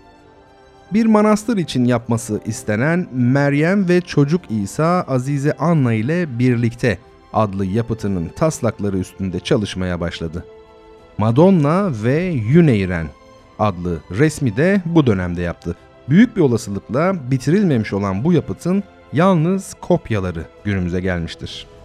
Bir 0.92 1.06
manastır 1.06 1.56
için 1.56 1.84
yapması 1.84 2.40
istenen 2.46 3.06
Meryem 3.12 3.88
ve 3.88 4.00
Çocuk 4.00 4.40
İsa 4.50 5.04
Azize 5.08 5.52
Anna 5.52 5.92
ile 5.92 6.38
birlikte 6.38 6.98
adlı 7.32 7.66
yapıtının 7.66 8.28
taslakları 8.28 8.98
üstünde 8.98 9.40
çalışmaya 9.40 10.00
başladı. 10.00 10.44
Madonna 11.18 11.90
ve 12.04 12.24
Yuneyren 12.24 13.06
adlı 13.58 14.00
resmi 14.10 14.56
de 14.56 14.82
bu 14.84 15.06
dönemde 15.06 15.42
yaptı. 15.42 15.76
Büyük 16.08 16.36
bir 16.36 16.40
olasılıkla 16.40 17.30
bitirilmemiş 17.30 17.92
olan 17.92 18.24
bu 18.24 18.32
yapıtın 18.32 18.82
yalnız 19.12 19.74
kopyaları 19.80 20.44
günümüze 20.64 21.00
gelmiştir. 21.00 21.75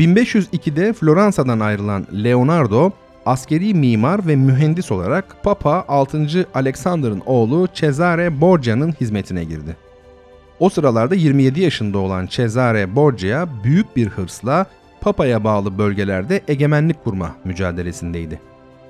1502'de 0.00 0.92
Floransa'dan 0.92 1.60
ayrılan 1.60 2.06
Leonardo, 2.24 2.90
askeri 3.26 3.74
mimar 3.74 4.26
ve 4.26 4.36
mühendis 4.36 4.92
olarak 4.92 5.36
Papa 5.42 5.84
6. 5.88 6.46
Alexander'ın 6.54 7.22
oğlu 7.26 7.68
Cesare 7.74 8.40
Borgia'nın 8.40 8.92
hizmetine 9.00 9.44
girdi. 9.44 9.76
O 10.60 10.68
sıralarda 10.68 11.14
27 11.14 11.60
yaşında 11.60 11.98
olan 11.98 12.26
Cesare 12.26 12.96
Borgia 12.96 13.48
büyük 13.64 13.96
bir 13.96 14.08
hırsla 14.08 14.66
Papa'ya 15.00 15.44
bağlı 15.44 15.78
bölgelerde 15.78 16.40
egemenlik 16.48 17.04
kurma 17.04 17.36
mücadelesindeydi. 17.44 18.40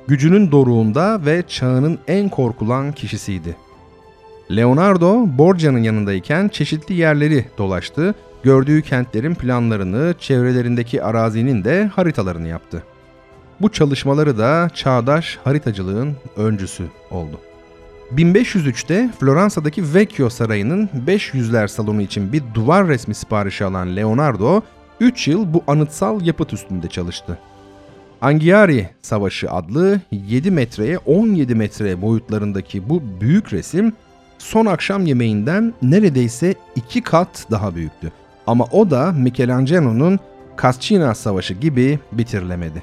Gücünün 0.09 0.53
doruğunda 0.53 1.27
ve 1.27 1.43
çağının 1.49 1.99
en 2.09 2.29
korkulan 2.29 2.93
kişisiydi. 2.93 3.57
Leonardo, 4.57 5.27
Borgia'nın 5.39 5.83
yanındayken 5.83 6.49
çeşitli 6.49 6.95
yerleri 6.95 7.45
dolaştı, 7.59 8.15
gördüğü 8.43 8.83
kentlerin 8.83 9.35
planlarını, 9.35 10.15
çevrelerindeki 10.19 11.03
arazinin 11.03 11.65
de 11.65 11.91
haritalarını 11.95 12.49
yaptı. 12.49 12.83
Bu 13.61 13.73
çalışmaları 13.73 14.39
da 14.39 14.71
çağdaş 14.75 15.39
haritacılığın 15.45 16.17
öncüsü 16.37 16.85
oldu. 17.11 17.41
1503'te 18.13 19.11
Floransa'daki 19.21 19.95
Vecchio 19.95 20.31
Sarayı'nın 20.31 20.91
500'ler 21.07 21.69
salonu 21.69 22.03
için 22.03 22.33
bir 22.33 22.43
duvar 22.55 22.89
resmi 22.89 23.15
siparişi 23.15 23.65
alan 23.65 23.97
Leonardo, 23.97 24.63
3 25.01 25.29
yıl 25.29 25.55
bu 25.55 25.65
anıtsal 25.67 26.23
yapıt 26.23 26.53
üstünde 26.53 26.89
çalıştı. 26.89 27.39
Anghiari 28.21 28.89
Savaşı 29.03 29.51
adlı 29.51 30.01
7 30.11 30.51
metreye 30.51 30.99
17 30.99 31.55
metre 31.55 32.03
boyutlarındaki 32.03 32.89
bu 32.89 33.03
büyük 33.21 33.53
resim 33.53 33.93
son 34.39 34.67
akşam 34.67 35.07
yemeğinden 35.07 35.75
neredeyse 35.83 36.55
iki 36.77 37.03
kat 37.03 37.47
daha 37.51 37.75
büyüktü. 37.75 38.13
Ama 38.51 38.65
o 38.73 38.91
da 38.91 39.13
Michelangelo'nun 39.13 40.19
Cascina 40.63 41.15
Savaşı 41.15 41.55
gibi 41.55 41.99
bitirilemedi. 42.13 42.83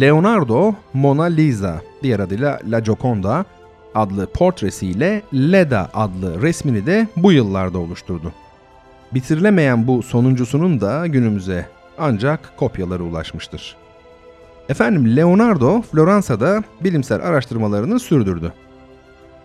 Leonardo 0.00 0.74
Mona 0.94 1.24
Lisa, 1.24 1.80
diğer 2.02 2.20
adıyla 2.20 2.58
La 2.70 2.80
Gioconda 2.80 3.44
adlı 3.94 4.26
portresiyle 4.26 5.22
Leda 5.34 5.90
adlı 5.94 6.42
resmini 6.42 6.86
de 6.86 7.08
bu 7.16 7.32
yıllarda 7.32 7.78
oluşturdu. 7.78 8.32
Bitirilemeyen 9.14 9.86
bu 9.86 10.02
sonuncusunun 10.02 10.80
da 10.80 11.06
günümüze 11.06 11.66
ancak 11.98 12.56
kopyaları 12.56 13.04
ulaşmıştır. 13.04 13.76
Efendim 14.68 15.16
Leonardo 15.16 15.82
Floransa'da 15.82 16.62
bilimsel 16.80 17.22
araştırmalarını 17.22 18.00
sürdürdü. 18.00 18.52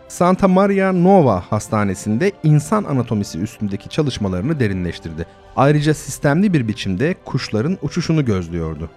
Santa 0.07 0.47
Maria 0.47 0.93
Nova 0.93 1.43
Hastanesi'nde 1.49 2.31
insan 2.43 2.83
anatomisi 2.83 3.39
üstündeki 3.39 3.89
çalışmalarını 3.89 4.59
derinleştirdi. 4.59 5.25
Ayrıca 5.55 5.93
sistemli 5.93 6.53
bir 6.53 6.67
biçimde 6.67 7.15
kuşların 7.25 7.77
uçuşunu 7.81 8.25
gözlüyordu. 8.25 8.89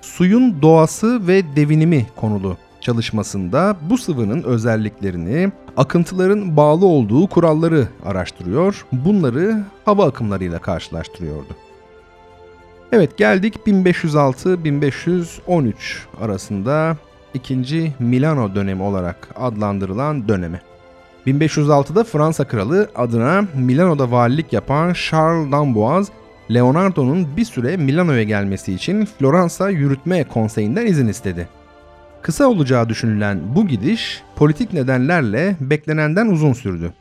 Suyun 0.00 0.62
doğası 0.62 1.26
ve 1.26 1.56
devinimi 1.56 2.06
konulu 2.16 2.56
çalışmasında 2.80 3.76
bu 3.90 3.98
sıvının 3.98 4.42
özelliklerini, 4.42 5.52
akıntıların 5.76 6.56
bağlı 6.56 6.86
olduğu 6.86 7.26
kuralları 7.26 7.88
araştırıyor, 8.04 8.86
bunları 8.92 9.64
hava 9.84 10.06
akımlarıyla 10.06 10.58
karşılaştırıyordu. 10.58 11.56
Evet 12.92 13.18
geldik 13.18 13.54
1506-1513 13.66 15.72
arasında 16.20 16.96
2. 17.34 17.92
Milano 17.98 18.54
dönemi 18.54 18.82
olarak 18.82 19.28
adlandırılan 19.36 20.28
döneme. 20.28 20.60
1506'da 21.26 22.04
Fransa 22.04 22.44
kralı 22.44 22.90
adına 22.96 23.44
Milano'da 23.54 24.10
valilik 24.10 24.52
yapan 24.52 24.92
Charles 24.92 25.52
d'Amboise, 25.52 26.12
Leonardo'nun 26.54 27.36
bir 27.36 27.44
süre 27.44 27.76
Milano'ya 27.76 28.22
gelmesi 28.22 28.72
için 28.72 29.04
Floransa 29.04 29.70
Yürütme 29.70 30.24
Konseyi'nden 30.24 30.86
izin 30.86 31.08
istedi. 31.08 31.48
Kısa 32.22 32.46
olacağı 32.48 32.88
düşünülen 32.88 33.40
bu 33.56 33.66
gidiş 33.66 34.22
politik 34.36 34.72
nedenlerle 34.72 35.56
beklenenden 35.60 36.26
uzun 36.26 36.52
sürdü. 36.52 36.92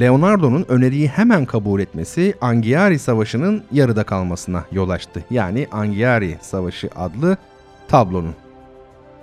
Leonardo'nun 0.00 0.64
öneriyi 0.68 1.08
hemen 1.08 1.44
kabul 1.44 1.80
etmesi 1.80 2.34
Anghiari 2.40 2.98
Savaşı'nın 2.98 3.62
yarıda 3.72 4.04
kalmasına 4.04 4.64
yol 4.72 4.88
açtı. 4.88 5.24
Yani 5.30 5.66
Anghiari 5.72 6.38
Savaşı 6.40 6.90
adlı 6.96 7.36
tablonun. 7.88 8.43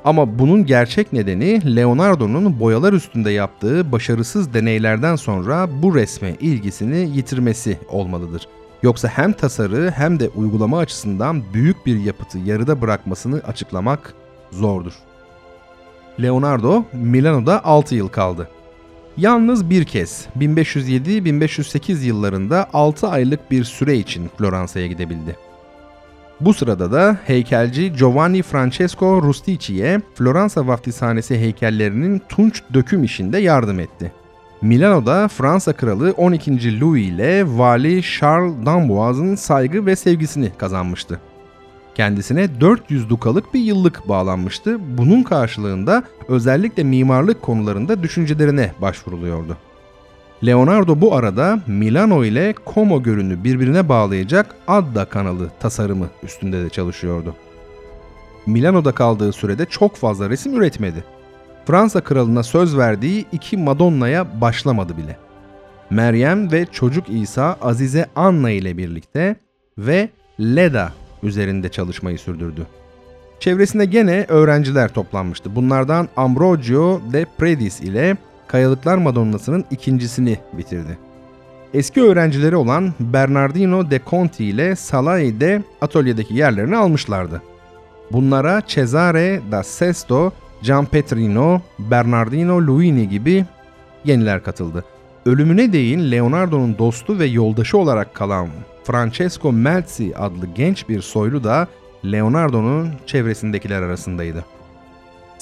Ama 0.06 0.40
bunun 0.40 0.66
gerçek 0.66 1.14
nedeni 1.14 1.76
Leonardo'nun 1.76 2.60
boyalar 2.60 2.94
üstünde 2.94 3.32
yaptığı 3.32 3.92
başarısız 3.92 4.54
deneylerden 4.54 5.16
sonra 5.16 5.70
bu 5.82 5.96
resme 5.96 6.36
ilgisini 6.40 7.18
yitirmesi 7.18 7.78
olmalıdır. 7.90 8.48
Yoksa 8.84 9.08
hem 9.08 9.34
tasarı 9.34 9.92
hem 9.96 10.20
de 10.20 10.30
uygulama 10.30 10.78
açısından 10.80 11.44
büyük 11.54 11.86
bir 11.86 12.00
yapıtı 12.00 12.38
yarıda 12.38 12.82
bırakmasını 12.82 13.42
açıklamak 13.48 14.14
zordur. 14.52 14.94
Leonardo 16.22 16.84
Milano'da 16.94 17.66
6 17.66 17.96
yıl 17.96 18.08
kaldı. 18.08 18.50
Yalnız 19.18 19.70
bir 19.70 19.86
kez 19.86 20.28
1507-1508 20.40 22.04
yıllarında 22.04 22.68
6 22.74 23.08
aylık 23.08 23.52
bir 23.52 23.64
süre 23.64 23.98
için 23.98 24.30
Floransa'ya 24.38 24.88
gidebildi. 24.88 25.51
Bu 26.42 26.54
sırada 26.54 26.92
da 26.92 27.18
heykelci 27.26 27.94
Giovanni 27.94 28.42
Francesco 28.42 29.22
Rustici'ye 29.22 30.02
Floransa 30.16 30.68
vaftizhanesi 30.68 31.38
heykellerinin 31.38 32.22
tunç 32.30 32.62
döküm 32.74 33.04
işinde 33.04 33.38
yardım 33.38 33.80
etti. 33.80 34.12
Milano'da 34.62 35.28
Fransa 35.28 35.74
kralı 35.74 36.14
12. 36.18 36.82
Louis 36.82 37.10
ile 37.10 37.58
vali 37.58 38.02
Charles 38.04 38.66
d'Amboise'ın 38.66 39.36
saygı 39.36 39.86
ve 39.86 39.96
sevgisini 39.96 40.52
kazanmıştı. 40.58 41.20
Kendisine 41.96 42.62
400 42.62 43.10
dukalık 43.10 43.54
bir 43.54 43.60
yıllık 43.60 44.10
bağlanmıştı. 44.10 44.98
Bunun 44.98 45.24
karşılığında 45.24 46.04
özellikle 46.28 46.84
mimarlık 46.84 47.42
konularında 47.42 48.04
düşüncelerine 48.04 48.72
başvuruluyordu. 48.82 49.58
Leonardo 50.46 51.02
bu 51.02 51.16
arada 51.16 51.60
Milano 51.68 52.26
ile 52.26 52.54
Como 52.74 53.04
Gölü'nü 53.04 53.44
birbirine 53.44 53.90
bağlayacak 53.90 54.56
Adda 54.68 55.06
kanalı 55.06 55.50
tasarımı 55.60 56.08
üstünde 56.24 56.64
de 56.64 56.70
çalışıyordu. 56.70 57.36
Milano'da 58.46 58.92
kaldığı 58.92 59.34
sürede 59.34 59.66
çok 59.66 59.96
fazla 59.96 60.30
resim 60.30 60.54
üretmedi. 60.54 61.04
Fransa 61.66 62.02
kralına 62.02 62.44
söz 62.44 62.78
verdiği 62.78 63.26
iki 63.32 63.58
Madonna'ya 63.58 64.42
başlamadı 64.42 64.98
bile. 64.98 65.18
Meryem 65.90 66.52
ve 66.52 66.66
çocuk 66.72 67.10
İsa 67.10 67.58
Azize 67.62 68.06
Anna 68.16 68.52
ile 68.52 68.78
birlikte 68.78 69.36
ve 69.78 70.10
Leda 70.40 70.92
üzerinde 71.24 71.70
çalışmayı 71.70 72.20
sürdürdü. 72.20 72.68
Çevresinde 73.40 73.86
gene 73.86 74.26
öğrenciler 74.28 74.94
toplanmıştı. 74.94 75.56
Bunlardan 75.56 76.10
Ambrogio 76.18 77.02
de 77.14 77.26
Predis 77.38 77.82
ile 77.82 78.18
Kayalıklar 78.52 78.98
Madonnası'nın 78.98 79.66
ikincisini 79.72 80.40
bitirdi. 80.54 80.98
Eski 81.74 82.02
öğrencileri 82.02 82.56
olan 82.56 82.94
Bernardino 83.00 83.92
de 83.92 84.02
Conti 84.10 84.46
ile 84.46 84.76
Salai 84.76 85.40
de 85.40 85.64
atölyedeki 85.82 86.34
yerlerini 86.34 86.78
almışlardı. 86.78 87.42
Bunlara 88.12 88.62
Cesare 88.68 89.42
da 89.52 89.64
Sesto, 89.64 90.32
Gianpetrino, 90.62 91.62
Bernardino 91.80 92.68
Luini 92.68 93.10
gibi 93.10 93.46
yeniler 94.06 94.44
katıldı. 94.44 94.84
Ölümüne 95.26 95.74
değin 95.74 96.12
Leonardo'nun 96.12 96.78
dostu 96.78 97.20
ve 97.20 97.26
yoldaşı 97.26 97.78
olarak 97.78 98.14
kalan 98.14 98.48
Francesco 98.84 99.54
Melzi 99.54 100.16
adlı 100.18 100.46
genç 100.56 100.90
bir 100.90 101.02
soylu 101.02 101.44
da 101.44 101.68
Leonardo'nun 102.06 102.90
çevresindekiler 103.06 103.82
arasındaydı. 103.82 104.46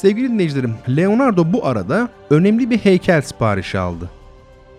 Sevgili 0.02 0.30
dinleyicilerim, 0.30 0.76
Leonardo 0.90 1.54
bu 1.54 1.66
arada 1.66 2.10
önemli 2.30 2.70
bir 2.70 2.78
heykel 2.78 3.22
siparişi 3.22 3.80
aldı. 3.80 4.10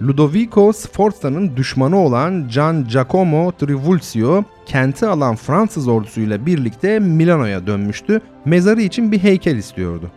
Ludovico 0.02 0.72
Sforza'nın 0.72 1.56
düşmanı 1.56 1.98
olan 1.98 2.48
Gian 2.48 2.88
Giacomo 2.88 3.52
Trivulzio 3.52 4.44
kenti 4.66 5.06
alan 5.06 5.36
Fransız 5.36 5.88
ordusuyla 5.88 6.46
birlikte 6.46 6.98
Milano'ya 6.98 7.66
dönmüştü. 7.66 8.20
Mezarı 8.44 8.82
için 8.82 9.12
bir 9.12 9.18
heykel 9.18 9.56
istiyordu. 9.56 10.10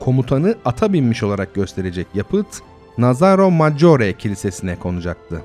Komutanı 0.00 0.54
ata 0.64 0.92
binmiş 0.92 1.22
olarak 1.22 1.54
gösterecek 1.54 2.06
yapıt 2.14 2.46
Nazaro 2.98 3.50
Maggiore 3.50 4.12
Kilisesi'ne 4.12 4.76
konacaktı. 4.76 5.42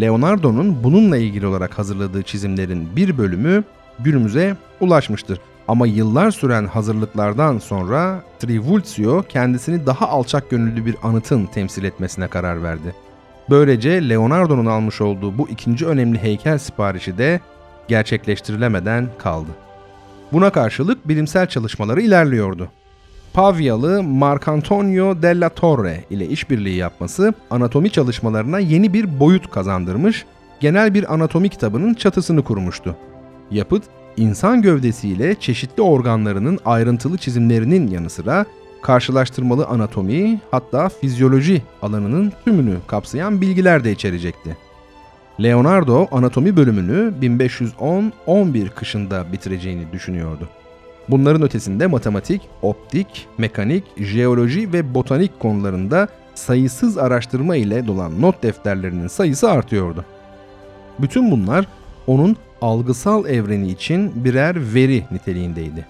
Leonardo'nun 0.00 0.84
bununla 0.84 1.16
ilgili 1.16 1.46
olarak 1.46 1.78
hazırladığı 1.78 2.22
çizimlerin 2.22 2.96
bir 2.96 3.18
bölümü 3.18 3.64
günümüze 3.98 4.56
ulaşmıştır. 4.80 5.40
Ama 5.70 5.86
yıllar 5.86 6.30
süren 6.30 6.66
hazırlıklardan 6.66 7.58
sonra 7.58 8.22
Trivulzio 8.38 9.22
kendisini 9.28 9.86
daha 9.86 10.08
alçak 10.08 10.50
gönüllü 10.50 10.86
bir 10.86 10.96
anıtın 11.02 11.46
temsil 11.46 11.84
etmesine 11.84 12.28
karar 12.28 12.62
verdi. 12.62 12.94
Böylece 13.50 14.08
Leonardo'nun 14.08 14.66
almış 14.66 15.00
olduğu 15.00 15.38
bu 15.38 15.48
ikinci 15.48 15.86
önemli 15.86 16.18
heykel 16.18 16.58
siparişi 16.58 17.18
de 17.18 17.40
gerçekleştirilemeden 17.88 19.08
kaldı. 19.18 19.50
Buna 20.32 20.50
karşılık 20.50 21.08
bilimsel 21.08 21.46
çalışmaları 21.46 22.00
ilerliyordu. 22.00 22.68
Pavyalı 23.32 24.02
Marcantonio 24.02 25.22
della 25.22 25.48
Torre 25.48 26.04
ile 26.10 26.26
işbirliği 26.26 26.76
yapması 26.76 27.34
anatomi 27.50 27.90
çalışmalarına 27.90 28.58
yeni 28.58 28.92
bir 28.92 29.20
boyut 29.20 29.50
kazandırmış, 29.50 30.24
genel 30.60 30.94
bir 30.94 31.14
anatomi 31.14 31.48
kitabının 31.48 31.94
çatısını 31.94 32.44
kurmuştu. 32.44 32.96
Yapıt, 33.50 33.82
insan 34.16 34.62
gövdesiyle 34.62 35.34
çeşitli 35.34 35.82
organlarının 35.82 36.58
ayrıntılı 36.64 37.18
çizimlerinin 37.18 37.88
yanı 37.88 38.10
sıra 38.10 38.44
karşılaştırmalı 38.82 39.66
anatomi 39.66 40.40
hatta 40.50 40.88
fizyoloji 40.88 41.62
alanının 41.82 42.32
tümünü 42.44 42.76
kapsayan 42.86 43.40
bilgiler 43.40 43.84
de 43.84 43.92
içerecekti. 43.92 44.56
Leonardo 45.42 46.06
anatomi 46.12 46.56
bölümünü 46.56 47.14
1510-11 47.20 48.68
kışında 48.68 49.32
bitireceğini 49.32 49.92
düşünüyordu. 49.92 50.48
Bunların 51.08 51.42
ötesinde 51.42 51.86
matematik, 51.86 52.42
optik, 52.62 53.28
mekanik, 53.38 53.84
jeoloji 53.96 54.72
ve 54.72 54.94
botanik 54.94 55.40
konularında 55.40 56.08
sayısız 56.34 56.98
araştırma 56.98 57.56
ile 57.56 57.86
dolan 57.86 58.22
not 58.22 58.42
defterlerinin 58.42 59.08
sayısı 59.08 59.50
artıyordu. 59.50 60.04
Bütün 60.98 61.30
bunlar 61.30 61.66
onun 62.06 62.36
algısal 62.62 63.26
evreni 63.26 63.68
için 63.68 64.24
birer 64.24 64.74
veri 64.74 65.04
niteliğindeydi. 65.10 65.86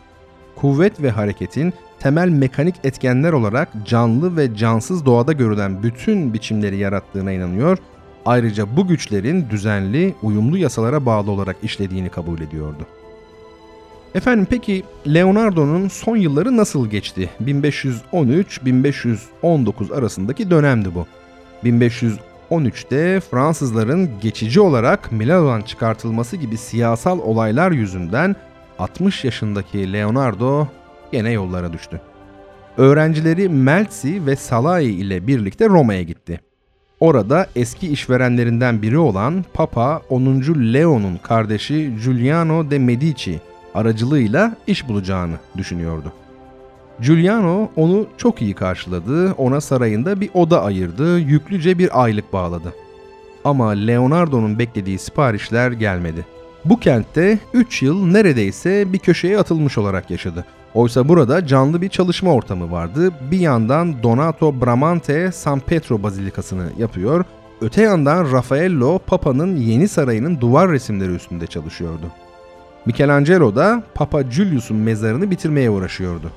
Kuvvet 0.57 1.03
ve 1.03 1.11
hareketin 1.11 1.75
temel 2.01 2.29
mekanik 2.29 2.75
etkenler 2.85 3.33
olarak 3.33 3.69
canlı 3.85 4.37
ve 4.37 4.57
cansız 4.57 5.07
doğada 5.07 5.33
görülen 5.33 5.83
bütün 5.83 6.35
biçimleri 6.35 6.77
yarattığına 6.77 7.33
inanıyor, 7.33 7.79
ayrıca 8.27 8.77
bu 8.77 8.89
güçlerin 8.89 9.51
düzenli, 9.51 10.15
uyumlu 10.23 10.59
yasalara 10.59 11.07
bağlı 11.07 11.31
olarak 11.31 11.57
işlediğini 11.63 12.09
kabul 12.09 12.41
ediyordu. 12.41 12.87
Efendim 14.15 14.47
peki 14.51 14.85
Leonardo'nun 15.07 15.89
son 15.89 16.17
yılları 16.17 16.57
nasıl 16.57 16.87
geçti? 16.87 17.31
1513-1519 17.45 19.95
arasındaki 19.95 20.51
dönemdi 20.51 20.95
bu. 20.95 21.07
1513'te 22.51 23.21
Fransızların 23.21 24.11
geçici 24.21 24.61
olarak 24.61 25.13
Milano'dan 25.13 25.63
çıkartılması 25.63 26.37
gibi 26.37 26.57
siyasal 26.57 27.19
olaylar 27.19 27.71
yüzünden 27.71 28.37
60 28.79 29.25
yaşındaki 29.25 29.93
Leonardo 29.93 30.67
yine 31.13 31.31
yollara 31.31 31.73
düştü. 31.73 32.01
Öğrencileri 32.77 33.49
Melzi 33.49 34.27
ve 34.27 34.37
Salai 34.37 34.85
ile 34.85 35.27
birlikte 35.27 35.69
Roma'ya 35.69 36.03
gitti. 36.03 36.41
Orada 37.01 37.47
eski 37.57 37.89
işverenlerinden 37.93 38.83
biri 38.83 38.99
olan 38.99 39.45
Papa 39.55 40.03
10. 40.09 40.25
Leo'nun 40.73 41.17
kardeşi 41.17 41.93
Giuliano 42.05 42.71
de 42.71 42.79
Medici 42.79 43.41
aracılığıyla 43.75 44.57
iş 44.67 44.89
bulacağını 44.89 45.35
düşünüyordu. 45.57 46.13
Giuliano 47.03 47.69
onu 47.77 48.07
çok 48.17 48.43
iyi 48.43 48.55
karşıladı, 48.55 49.33
ona 49.33 49.61
sarayında 49.61 50.21
bir 50.21 50.31
oda 50.35 50.63
ayırdı, 50.65 51.19
yüklüce 51.19 51.79
bir 51.79 52.03
aylık 52.03 52.33
bağladı. 52.33 52.75
Ama 53.45 53.71
Leonardo'nun 53.71 54.59
beklediği 54.59 54.99
siparişler 54.99 55.73
gelmedi. 55.73 56.27
Bu 56.65 56.81
kentte 56.81 57.39
3 57.53 57.83
yıl 57.83 58.07
neredeyse 58.07 58.93
bir 58.93 58.99
köşeye 58.99 59.39
atılmış 59.39 59.79
olarak 59.79 60.11
yaşadı. 60.11 60.45
Oysa 60.75 61.09
burada 61.09 61.47
canlı 61.47 61.83
bir 61.83 61.89
çalışma 61.89 62.35
ortamı 62.35 62.73
vardı. 62.73 63.11
Bir 63.31 63.41
yandan 63.41 64.03
Donato 64.03 64.61
Bramante 64.61 65.33
San 65.33 65.61
Pietro 65.61 66.03
Bazilikası'nı 66.03 66.67
yapıyor, 66.79 67.25
öte 67.61 67.83
yandan 67.83 68.33
Raffaello 68.33 68.99
Papa'nın 68.99 69.57
yeni 69.57 69.89
sarayının 69.89 70.41
duvar 70.41 70.71
resimleri 70.71 71.13
üstünde 71.13 71.47
çalışıyordu. 71.47 72.07
Michelangelo 72.87 73.57
da 73.57 73.83
Papa 73.95 74.23
Julius'un 74.31 74.77
mezarını 74.77 75.31
bitirmeye 75.31 75.71
uğraşıyordu. 75.71 76.31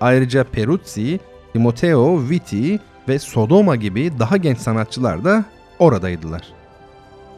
Ayrıca 0.00 0.44
Peruzzi, 0.44 1.20
Timoteo 1.52 2.28
Vitti 2.30 2.80
ve 3.08 3.18
Sodoma 3.18 3.76
gibi 3.76 4.12
daha 4.18 4.36
genç 4.36 4.58
sanatçılar 4.58 5.24
da 5.24 5.44
oradaydılar. 5.78 6.42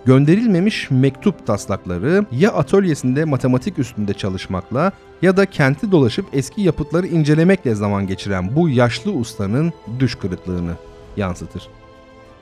Gönderilmemiş 0.04 0.90
mektup 0.90 1.46
taslakları 1.46 2.24
ya 2.32 2.52
atölyesinde 2.52 3.24
matematik 3.24 3.78
üstünde 3.78 4.14
çalışmakla 4.14 4.92
ya 5.22 5.36
da 5.36 5.46
kenti 5.46 5.92
dolaşıp 5.92 6.26
eski 6.32 6.62
yapıtları 6.62 7.06
incelemekle 7.06 7.74
zaman 7.74 8.06
geçiren 8.06 8.56
bu 8.56 8.68
yaşlı 8.68 9.12
ustanın 9.12 9.72
düş 9.98 10.14
kırıklığını 10.14 10.72
yansıtır. 11.16 11.68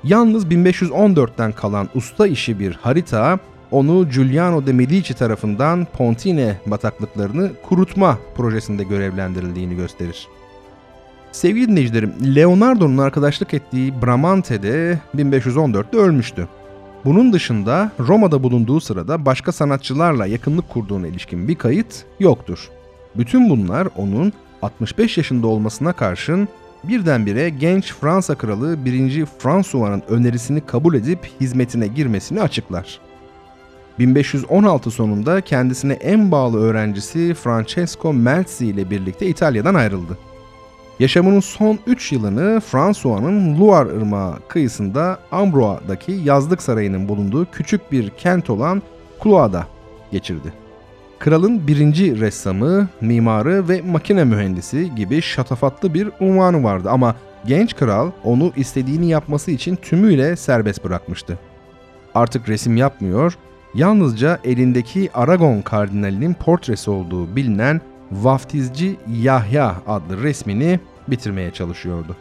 Yalnız 0.04 0.46
1514'ten 0.46 1.52
kalan 1.52 1.88
usta 1.94 2.26
işi 2.26 2.58
bir 2.58 2.72
harita 2.72 3.38
onu 3.70 4.08
Giuliano 4.08 4.66
de 4.66 4.72
Medici 4.72 5.14
tarafından 5.14 5.86
Pontine 5.98 6.56
bataklıklarını 6.66 7.50
kurutma 7.62 8.18
projesinde 8.36 8.84
görevlendirildiğini 8.84 9.76
gösterir. 9.76 10.28
Sevgili 11.32 11.68
dinleyicilerim, 11.68 12.14
Leonardo'nun 12.36 12.98
arkadaşlık 12.98 13.54
ettiği 13.54 14.02
Bramante'de 14.02 14.98
1514'te 15.16 15.96
ölmüştü. 15.96 16.48
Bunun 17.04 17.32
dışında 17.32 17.92
Roma'da 18.00 18.42
bulunduğu 18.42 18.80
sırada 18.80 19.24
başka 19.24 19.52
sanatçılarla 19.52 20.26
yakınlık 20.26 20.68
kurduğuna 20.68 21.06
ilişkin 21.06 21.48
bir 21.48 21.54
kayıt 21.54 22.04
yoktur. 22.20 22.68
Bütün 23.16 23.50
bunlar 23.50 23.88
onun 23.96 24.32
65 24.62 25.18
yaşında 25.18 25.46
olmasına 25.46 25.92
karşın 25.92 26.48
birdenbire 26.84 27.48
genç 27.50 27.94
Fransa 27.94 28.34
kralı 28.34 28.84
1. 28.84 29.26
François'ın 29.26 30.02
önerisini 30.08 30.60
kabul 30.60 30.94
edip 30.94 31.30
hizmetine 31.40 31.86
girmesini 31.86 32.40
açıklar. 32.40 33.07
1516 33.98 34.90
sonunda 34.90 35.40
kendisine 35.40 35.92
en 35.92 36.30
bağlı 36.30 36.60
öğrencisi 36.60 37.34
Francesco 37.34 38.12
Melzi 38.12 38.66
ile 38.66 38.90
birlikte 38.90 39.26
İtalya'dan 39.26 39.74
ayrıldı. 39.74 40.18
Yaşamının 40.98 41.40
son 41.40 41.78
3 41.86 42.12
yılını 42.12 42.60
François'ın 42.60 43.60
Loire 43.60 43.96
Irmağı 43.96 44.34
kıyısında 44.48 45.18
Ambrois'daki 45.32 46.12
yazlık 46.12 46.62
sarayının 46.62 47.08
bulunduğu 47.08 47.46
küçük 47.52 47.92
bir 47.92 48.10
kent 48.10 48.50
olan 48.50 48.82
Clois'da 49.22 49.66
geçirdi. 50.12 50.52
Kralın 51.18 51.66
birinci 51.66 52.20
ressamı, 52.20 52.88
mimarı 53.00 53.68
ve 53.68 53.82
makine 53.82 54.24
mühendisi 54.24 54.94
gibi 54.94 55.22
şatafatlı 55.22 55.94
bir 55.94 56.10
unvanı 56.20 56.64
vardı 56.64 56.90
ama 56.90 57.14
genç 57.46 57.76
kral 57.76 58.10
onu 58.24 58.52
istediğini 58.56 59.08
yapması 59.08 59.50
için 59.50 59.76
tümüyle 59.76 60.36
serbest 60.36 60.84
bırakmıştı. 60.84 61.38
Artık 62.14 62.48
resim 62.48 62.76
yapmıyor, 62.76 63.38
yalnızca 63.78 64.38
elindeki 64.44 65.10
Aragon 65.14 65.62
kardinalinin 65.62 66.34
portresi 66.34 66.90
olduğu 66.90 67.36
bilinen 67.36 67.80
vaftizci 68.12 68.96
Yahya 69.20 69.74
adlı 69.86 70.22
resmini 70.22 70.80
bitirmeye 71.08 71.50
çalışıyordu. 71.50 72.16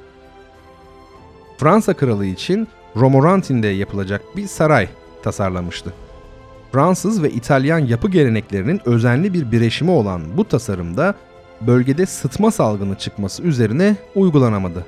Fransa 1.58 1.94
kralı 1.94 2.26
için 2.26 2.68
Romorantin'de 2.96 3.68
yapılacak 3.68 4.22
bir 4.36 4.48
saray 4.48 4.88
tasarlamıştı. 5.24 5.94
Fransız 6.72 7.24
ve 7.24 7.32
İtalyan 7.32 7.80
yapı 7.80 8.10
geleneklerinin 8.10 8.82
özenli 8.86 9.34
bir 9.34 9.52
bireşimi 9.52 9.92
olan 9.92 10.22
bu 10.38 10.48
tasarımda 10.48 11.16
bölgede 11.62 12.06
sıtma 12.06 12.52
salgını 12.52 12.96
çıkması 12.96 13.44
üzerine 13.44 13.96
uygulanamadı. 14.16 14.86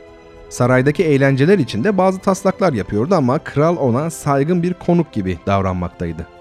Saraydaki 0.50 1.04
eğlenceler 1.04 1.60
için 1.60 1.84
de 1.84 1.98
bazı 1.98 2.20
taslaklar 2.20 2.74
yapıyordu 2.74 3.16
ama 3.16 3.40
kral 3.40 3.78
ona 3.78 4.10
saygın 4.10 4.64
bir 4.64 4.74
konuk 4.74 5.12
gibi 5.14 5.38
davranmaktaydı. 5.48 6.39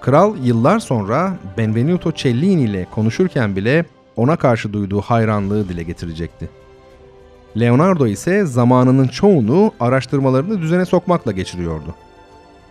Kral 0.00 0.36
yıllar 0.42 0.78
sonra 0.78 1.36
Benvenuto 1.58 2.12
Cellini 2.12 2.62
ile 2.62 2.86
konuşurken 2.94 3.56
bile 3.56 3.84
ona 4.16 4.36
karşı 4.36 4.72
duyduğu 4.72 5.00
hayranlığı 5.00 5.68
dile 5.68 5.82
getirecekti. 5.82 6.48
Leonardo 7.60 8.06
ise 8.06 8.44
zamanının 8.46 9.08
çoğunu 9.08 9.72
araştırmalarını 9.80 10.62
düzene 10.62 10.84
sokmakla 10.84 11.32
geçiriyordu. 11.32 11.94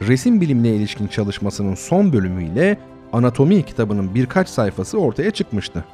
Resim 0.01 0.41
bilimine 0.41 0.69
ilişkin 0.69 1.07
çalışmasının 1.07 1.75
son 1.75 2.13
bölümüyle 2.13 2.77
anatomi 3.13 3.63
kitabının 3.63 4.15
birkaç 4.15 4.49
sayfası 4.49 4.97
ortaya 4.97 5.31
çıkmıştı. 5.31 5.85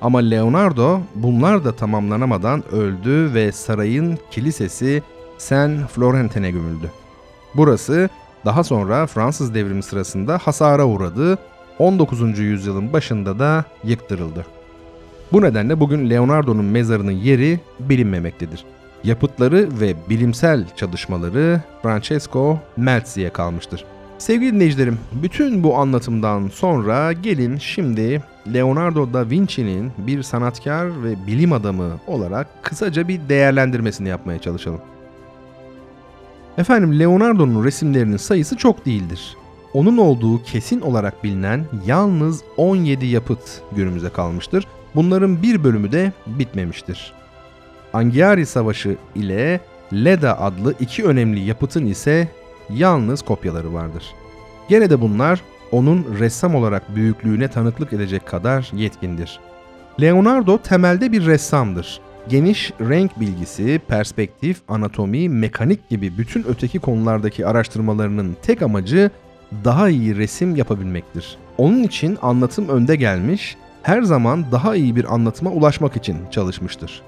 Ama 0.00 0.18
Leonardo 0.18 1.00
bunlar 1.14 1.64
da 1.64 1.76
tamamlanamadan 1.76 2.62
öldü 2.72 3.34
ve 3.34 3.52
sarayın 3.52 4.18
kilisesi 4.30 5.02
Saint 5.38 5.90
Florentin'e 5.90 6.50
gömüldü. 6.50 6.90
Burası 7.54 8.08
daha 8.46 8.64
sonra 8.64 9.06
Fransız 9.06 9.54
devrimi 9.54 9.82
sırasında 9.82 10.38
hasara 10.38 10.86
uğradı, 10.86 11.38
19. 11.78 12.38
yüzyılın 12.38 12.92
başında 12.92 13.38
da 13.38 13.64
yıktırıldı. 13.84 14.46
Bu 15.32 15.42
nedenle 15.42 15.80
bugün 15.80 16.10
Leonardo'nun 16.10 16.64
mezarının 16.64 17.12
yeri 17.12 17.60
bilinmemektedir. 17.80 18.64
Yapıtları 19.04 19.68
ve 19.80 19.94
bilimsel 20.10 20.64
çalışmaları 20.76 21.60
Francesco 21.82 22.58
Melzi'ye 22.76 23.30
kalmıştır. 23.30 23.84
Sevgili 24.18 24.52
dinleyicilerim, 24.54 24.98
bütün 25.12 25.62
bu 25.62 25.76
anlatımdan 25.76 26.48
sonra 26.48 27.12
gelin 27.12 27.58
şimdi 27.58 28.22
Leonardo 28.54 29.12
da 29.12 29.30
Vinci'nin 29.30 29.92
bir 29.98 30.22
sanatkar 30.22 31.04
ve 31.04 31.26
bilim 31.26 31.52
adamı 31.52 31.90
olarak 32.06 32.62
kısaca 32.62 33.08
bir 33.08 33.20
değerlendirmesini 33.28 34.08
yapmaya 34.08 34.38
çalışalım. 34.38 34.80
Efendim 36.58 36.98
Leonardo'nun 36.98 37.64
resimlerinin 37.64 38.16
sayısı 38.16 38.56
çok 38.56 38.86
değildir. 38.86 39.36
Onun 39.74 39.96
olduğu 39.96 40.42
kesin 40.42 40.80
olarak 40.80 41.24
bilinen 41.24 41.64
yalnız 41.86 42.42
17 42.56 43.06
yapıt 43.06 43.62
günümüze 43.72 44.08
kalmıştır. 44.08 44.66
Bunların 44.94 45.42
bir 45.42 45.64
bölümü 45.64 45.92
de 45.92 46.12
bitmemiştir. 46.26 47.12
Anghiari 47.92 48.46
Savaşı 48.46 48.96
ile 49.14 49.60
Leda 49.92 50.40
adlı 50.40 50.74
iki 50.80 51.04
önemli 51.04 51.40
yapıtın 51.40 51.86
ise 51.86 52.28
yalnız 52.70 53.22
kopyaları 53.22 53.74
vardır. 53.74 54.04
Gene 54.68 54.90
de 54.90 55.00
bunlar 55.00 55.40
onun 55.72 56.06
ressam 56.18 56.54
olarak 56.54 56.96
büyüklüğüne 56.96 57.48
tanıklık 57.48 57.92
edecek 57.92 58.26
kadar 58.26 58.70
yetkindir. 58.74 59.40
Leonardo 60.00 60.58
temelde 60.58 61.12
bir 61.12 61.26
ressamdır. 61.26 62.00
Geniş 62.28 62.72
renk 62.80 63.20
bilgisi, 63.20 63.80
perspektif, 63.88 64.60
anatomi, 64.68 65.28
mekanik 65.28 65.88
gibi 65.88 66.18
bütün 66.18 66.44
öteki 66.48 66.78
konulardaki 66.78 67.46
araştırmalarının 67.46 68.36
tek 68.42 68.62
amacı 68.62 69.10
daha 69.64 69.88
iyi 69.88 70.16
resim 70.16 70.56
yapabilmektir. 70.56 71.36
Onun 71.58 71.82
için 71.82 72.18
anlatım 72.22 72.68
önde 72.68 72.96
gelmiş, 72.96 73.56
her 73.82 74.02
zaman 74.02 74.44
daha 74.52 74.76
iyi 74.76 74.96
bir 74.96 75.14
anlatıma 75.14 75.50
ulaşmak 75.50 75.96
için 75.96 76.16
çalışmıştır. 76.30 77.02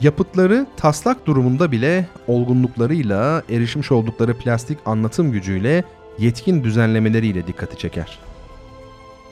Yapıtları 0.00 0.66
taslak 0.76 1.26
durumunda 1.26 1.72
bile 1.72 2.06
olgunluklarıyla, 2.26 3.42
erişmiş 3.50 3.92
oldukları 3.92 4.38
plastik 4.38 4.78
anlatım 4.86 5.32
gücüyle, 5.32 5.84
yetkin 6.18 6.64
düzenlemeleriyle 6.64 7.46
dikkati 7.46 7.78
çeker. 7.78 8.18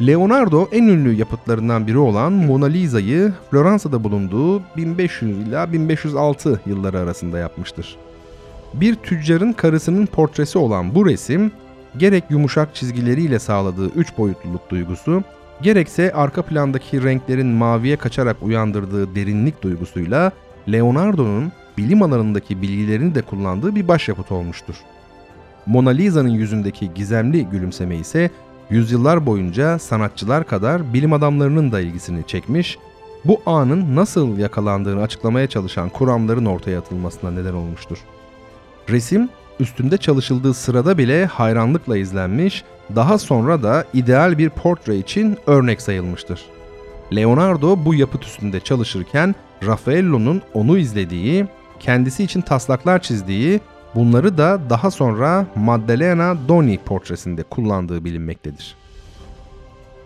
Leonardo 0.01 0.69
en 0.73 0.83
ünlü 0.83 1.13
yapıtlarından 1.13 1.87
biri 1.87 1.99
olan 1.99 2.33
Mona 2.33 2.67
Lisa'yı 2.67 3.33
Floransa'da 3.51 4.05
bulunduğu 4.05 4.63
1500 4.77 5.39
ila 5.39 5.73
1506 5.73 6.61
yılları 6.67 6.99
arasında 6.99 7.39
yapmıştır. 7.39 7.97
Bir 8.75 8.95
tüccarın 8.95 9.53
karısının 9.53 10.07
portresi 10.07 10.59
olan 10.59 10.95
bu 10.95 11.07
resim, 11.07 11.53
gerek 11.97 12.25
yumuşak 12.31 12.75
çizgileriyle 12.75 13.39
sağladığı 13.39 13.89
üç 13.89 14.19
boyutluluk 14.19 14.71
duygusu, 14.71 15.23
gerekse 15.63 16.13
arka 16.13 16.43
plandaki 16.43 17.03
renklerin 17.03 17.47
maviye 17.47 17.97
kaçarak 17.97 18.37
uyandırdığı 18.43 19.15
derinlik 19.15 19.63
duygusuyla 19.63 20.33
Leonardo'nun 20.73 21.53
bilim 21.79 22.03
alanındaki 22.03 22.63
bilgilerini 22.63 23.15
de 23.15 23.23
kullandığı 23.23 23.75
bir 23.75 23.89
başyapıt 23.89 24.33
olmuştur. 24.33 24.75
Mona 25.67 25.91
Lisa'nın 25.91 26.29
yüzündeki 26.29 26.95
gizemli 26.95 27.45
gülümseme 27.45 27.97
ise 27.97 28.31
yüzyıllar 28.71 29.27
boyunca 29.27 29.79
sanatçılar 29.79 30.47
kadar 30.47 30.95
bilim 30.95 31.13
adamlarının 31.13 31.73
da 31.73 31.81
ilgisini 31.81 32.27
çekmiş, 32.27 32.79
bu 33.25 33.41
anın 33.47 33.97
nasıl 33.97 34.39
yakalandığını 34.39 35.03
açıklamaya 35.03 35.47
çalışan 35.47 35.89
kuramların 35.89 36.45
ortaya 36.45 36.79
atılmasına 36.79 37.31
neden 37.31 37.55
olmuştur. 37.55 37.99
Resim 38.89 39.29
üstünde 39.61 39.97
çalışıldığı 39.97 40.55
sırada 40.55 40.99
bile 40.99 41.27
hayranlıkla 41.27 41.97
izlenmiş, 41.97 42.65
daha 42.97 43.19
sonra 43.19 43.63
da 43.63 43.85
ideal 43.95 44.39
bir 44.39 44.51
portre 44.51 44.97
için 44.97 45.39
örnek 45.47 45.83
sayılmıştır. 45.83 46.41
Leonardo 47.17 47.85
bu 47.85 47.95
yapıt 47.95 48.25
üstünde 48.25 48.61
çalışırken 48.61 49.35
Raffaello'nun 49.67 50.43
onu 50.55 50.79
izlediği, 50.79 51.47
kendisi 51.81 52.25
için 52.25 52.41
taslaklar 52.41 53.03
çizdiği, 53.03 53.61
bunları 53.95 54.39
da 54.39 54.61
daha 54.71 54.91
sonra 54.91 55.47
Maddalena 55.55 56.37
Doni 56.49 56.79
portresinde 56.79 57.43
kullandığı 57.43 58.05
bilinmektedir. 58.05 58.77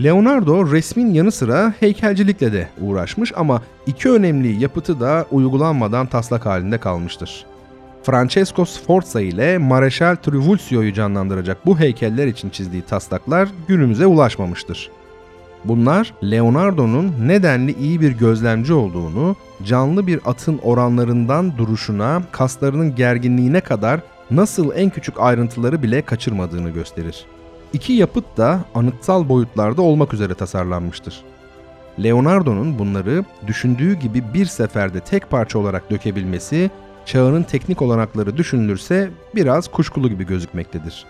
Leonardo 0.04 0.72
resmin 0.72 1.14
yanı 1.14 1.32
sıra 1.32 1.74
heykelcilikle 1.80 2.52
de 2.52 2.68
uğraşmış 2.80 3.32
ama 3.36 3.62
iki 3.86 4.10
önemli 4.10 4.62
yapıtı 4.62 5.00
da 5.00 5.26
uygulanmadan 5.30 6.06
taslak 6.06 6.46
halinde 6.46 6.78
kalmıştır. 6.78 7.46
Francesco 8.02 8.64
Sforza 8.64 9.20
ile 9.20 9.58
Mareşal 9.58 10.16
Trivulzio'yu 10.16 10.92
canlandıracak 10.92 11.66
bu 11.66 11.78
heykeller 11.78 12.26
için 12.26 12.50
çizdiği 12.50 12.82
taslaklar 12.82 13.48
günümüze 13.68 14.06
ulaşmamıştır. 14.06 14.90
Bunlar 15.68 16.14
Leonardo'nun 16.22 17.12
nedenli 17.26 17.72
iyi 17.78 18.00
bir 18.00 18.12
gözlemci 18.12 18.72
olduğunu, 18.72 19.36
canlı 19.64 20.06
bir 20.06 20.20
atın 20.24 20.58
oranlarından 20.58 21.58
duruşuna, 21.58 22.22
kaslarının 22.32 22.94
gerginliğine 22.94 23.60
kadar 23.60 24.00
nasıl 24.30 24.72
en 24.74 24.90
küçük 24.90 25.20
ayrıntıları 25.20 25.82
bile 25.82 26.02
kaçırmadığını 26.02 26.70
gösterir. 26.70 27.26
İki 27.72 27.92
yapıt 27.92 28.36
da 28.36 28.60
anıtsal 28.74 29.28
boyutlarda 29.28 29.82
olmak 29.82 30.14
üzere 30.14 30.34
tasarlanmıştır. 30.34 31.24
Leonardo'nun 32.02 32.78
bunları 32.78 33.24
düşündüğü 33.46 33.94
gibi 33.94 34.22
bir 34.34 34.46
seferde 34.46 35.00
tek 35.00 35.30
parça 35.30 35.58
olarak 35.58 35.90
dökebilmesi, 35.90 36.70
çağının 37.06 37.42
teknik 37.42 37.82
olanakları 37.82 38.36
düşünülürse 38.36 39.10
biraz 39.34 39.68
kuşkulu 39.68 40.08
gibi 40.08 40.26
gözükmektedir. 40.26 41.06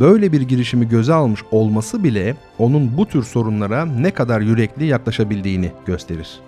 Böyle 0.00 0.32
bir 0.32 0.40
girişimi 0.40 0.88
göze 0.88 1.12
almış 1.12 1.40
olması 1.50 2.04
bile 2.04 2.36
onun 2.58 2.96
bu 2.96 3.06
tür 3.06 3.22
sorunlara 3.22 3.84
ne 3.84 4.10
kadar 4.10 4.40
yürekli 4.40 4.86
yaklaşabildiğini 4.86 5.70
gösterir. 5.86 6.40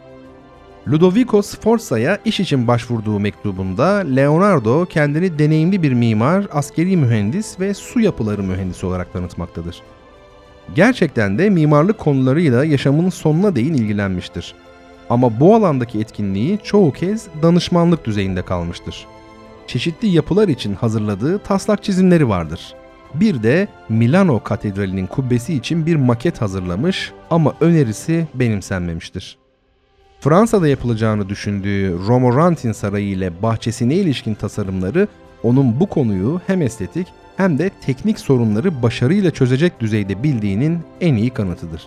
Ludovico 0.89 1.43
Sforza'ya 1.43 2.19
iş 2.25 2.41
için 2.41 2.67
başvurduğu 2.67 3.21
mektubunda 3.21 3.85
Leonardo 4.17 4.87
kendini 4.87 5.39
deneyimli 5.39 5.83
bir 5.83 5.93
mimar, 5.93 6.47
askeri 6.53 6.97
mühendis 6.97 7.61
ve 7.61 7.75
su 7.75 8.01
yapıları 8.01 8.43
mühendisi 8.43 8.87
olarak 8.87 9.13
tanıtmaktadır. 9.13 9.83
Gerçekten 10.75 11.39
de 11.39 11.51
mimarlık 11.51 11.99
konularıyla 11.99 12.65
yaşamının 12.65 13.11
sonuna 13.11 13.57
değin 13.57 13.75
ilgilenmiştir. 13.75 14.55
Ama 15.11 15.41
bu 15.41 15.55
alandaki 15.55 16.01
etkinliği 16.01 16.59
çoğu 16.63 16.93
kez 16.93 17.27
danışmanlık 17.43 18.05
düzeyinde 18.05 18.43
kalmıştır. 18.43 19.07
Çeşitli 19.67 20.09
yapılar 20.09 20.49
için 20.49 20.75
hazırladığı 20.75 21.39
taslak 21.39 21.85
çizimleri 21.85 22.29
vardır. 22.29 22.75
Bir 23.15 23.43
de 23.43 23.69
Milano 23.89 24.43
Katedrali'nin 24.43 25.07
kubbesi 25.07 25.55
için 25.55 25.87
bir 25.87 25.97
maket 25.97 26.41
hazırlamış 26.41 27.13
ama 27.31 27.55
önerisi 27.61 28.27
benimsenmemiştir. 28.35 29.39
Fransa'da 30.21 30.69
yapılacağını 30.69 31.29
düşündüğü 31.29 31.99
Romorantin 32.07 32.73
Sarayı 32.73 33.09
ile 33.09 33.43
bahçesine 33.43 33.95
ilişkin 33.95 34.35
tasarımları 34.35 35.09
onun 35.43 35.81
bu 35.81 35.87
konuyu 35.87 36.41
hem 36.47 36.63
estetik 36.63 37.07
hem 37.37 37.59
de 37.59 37.71
teknik 37.87 38.19
sorunları 38.19 38.83
başarıyla 38.83 39.31
çözecek 39.31 39.81
düzeyde 39.81 40.23
bildiğinin 40.23 40.79
en 41.01 41.15
iyi 41.15 41.31
kanıtıdır. 41.31 41.83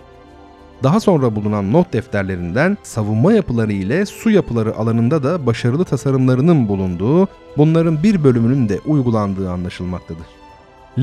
Daha 0.83 0.99
sonra 0.99 1.35
bulunan 1.35 1.73
not 1.73 1.93
defterlerinden 1.93 2.77
savunma 2.83 3.33
yapıları 3.33 3.73
ile 3.73 4.05
su 4.05 4.29
yapıları 4.29 4.75
alanında 4.75 5.23
da 5.23 5.45
başarılı 5.45 5.85
tasarımlarının 5.85 6.67
bulunduğu, 6.67 7.27
bunların 7.57 8.03
bir 8.03 8.23
bölümünün 8.23 8.69
de 8.69 8.79
uygulandığı 8.85 9.51
anlaşılmaktadır. 9.51 10.36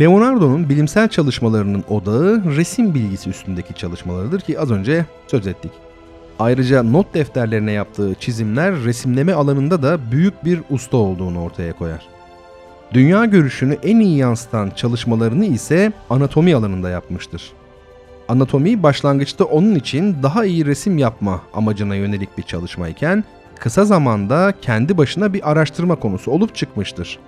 Leonardo'nun 0.00 0.68
bilimsel 0.68 1.08
çalışmalarının 1.08 1.84
odağı 1.88 2.56
resim 2.56 2.94
bilgisi 2.94 3.30
üstündeki 3.30 3.74
çalışmalarıdır 3.74 4.40
ki 4.40 4.60
az 4.60 4.70
önce 4.70 5.06
söz 5.26 5.46
ettik. 5.46 5.72
Ayrıca 6.38 6.82
not 6.82 7.14
defterlerine 7.14 7.72
yaptığı 7.72 8.14
çizimler 8.20 8.84
resimleme 8.84 9.32
alanında 9.32 9.82
da 9.82 9.98
büyük 10.10 10.44
bir 10.44 10.60
usta 10.70 10.96
olduğunu 10.96 11.42
ortaya 11.42 11.72
koyar. 11.72 12.06
Dünya 12.92 13.24
görüşünü 13.24 13.78
en 13.82 14.00
iyi 14.00 14.16
yansıtan 14.16 14.70
çalışmalarını 14.70 15.46
ise 15.46 15.92
anatomi 16.10 16.56
alanında 16.56 16.90
yapmıştır. 16.90 17.52
Anatomi 18.28 18.82
başlangıçta 18.82 19.44
onun 19.44 19.74
için 19.74 20.16
daha 20.22 20.44
iyi 20.44 20.66
resim 20.66 20.98
yapma 20.98 21.40
amacına 21.54 21.94
yönelik 21.94 22.38
bir 22.38 22.42
çalışmayken 22.42 23.24
kısa 23.58 23.84
zamanda 23.84 24.54
kendi 24.62 24.98
başına 24.98 25.32
bir 25.32 25.50
araştırma 25.50 25.94
konusu 25.94 26.30
olup 26.30 26.54
çıkmıştır. 26.54 27.18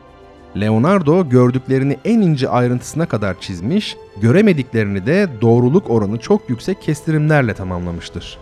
Leonardo 0.61 1.29
gördüklerini 1.29 1.99
en 2.05 2.21
ince 2.21 2.49
ayrıntısına 2.49 3.07
kadar 3.07 3.41
çizmiş, 3.41 3.97
göremediklerini 4.21 5.07
de 5.07 5.29
doğruluk 5.41 5.91
oranı 5.91 6.19
çok 6.19 6.51
yüksek 6.51 6.83
kestirimlerle 6.83 7.55
tamamlamıştır. 7.55 8.39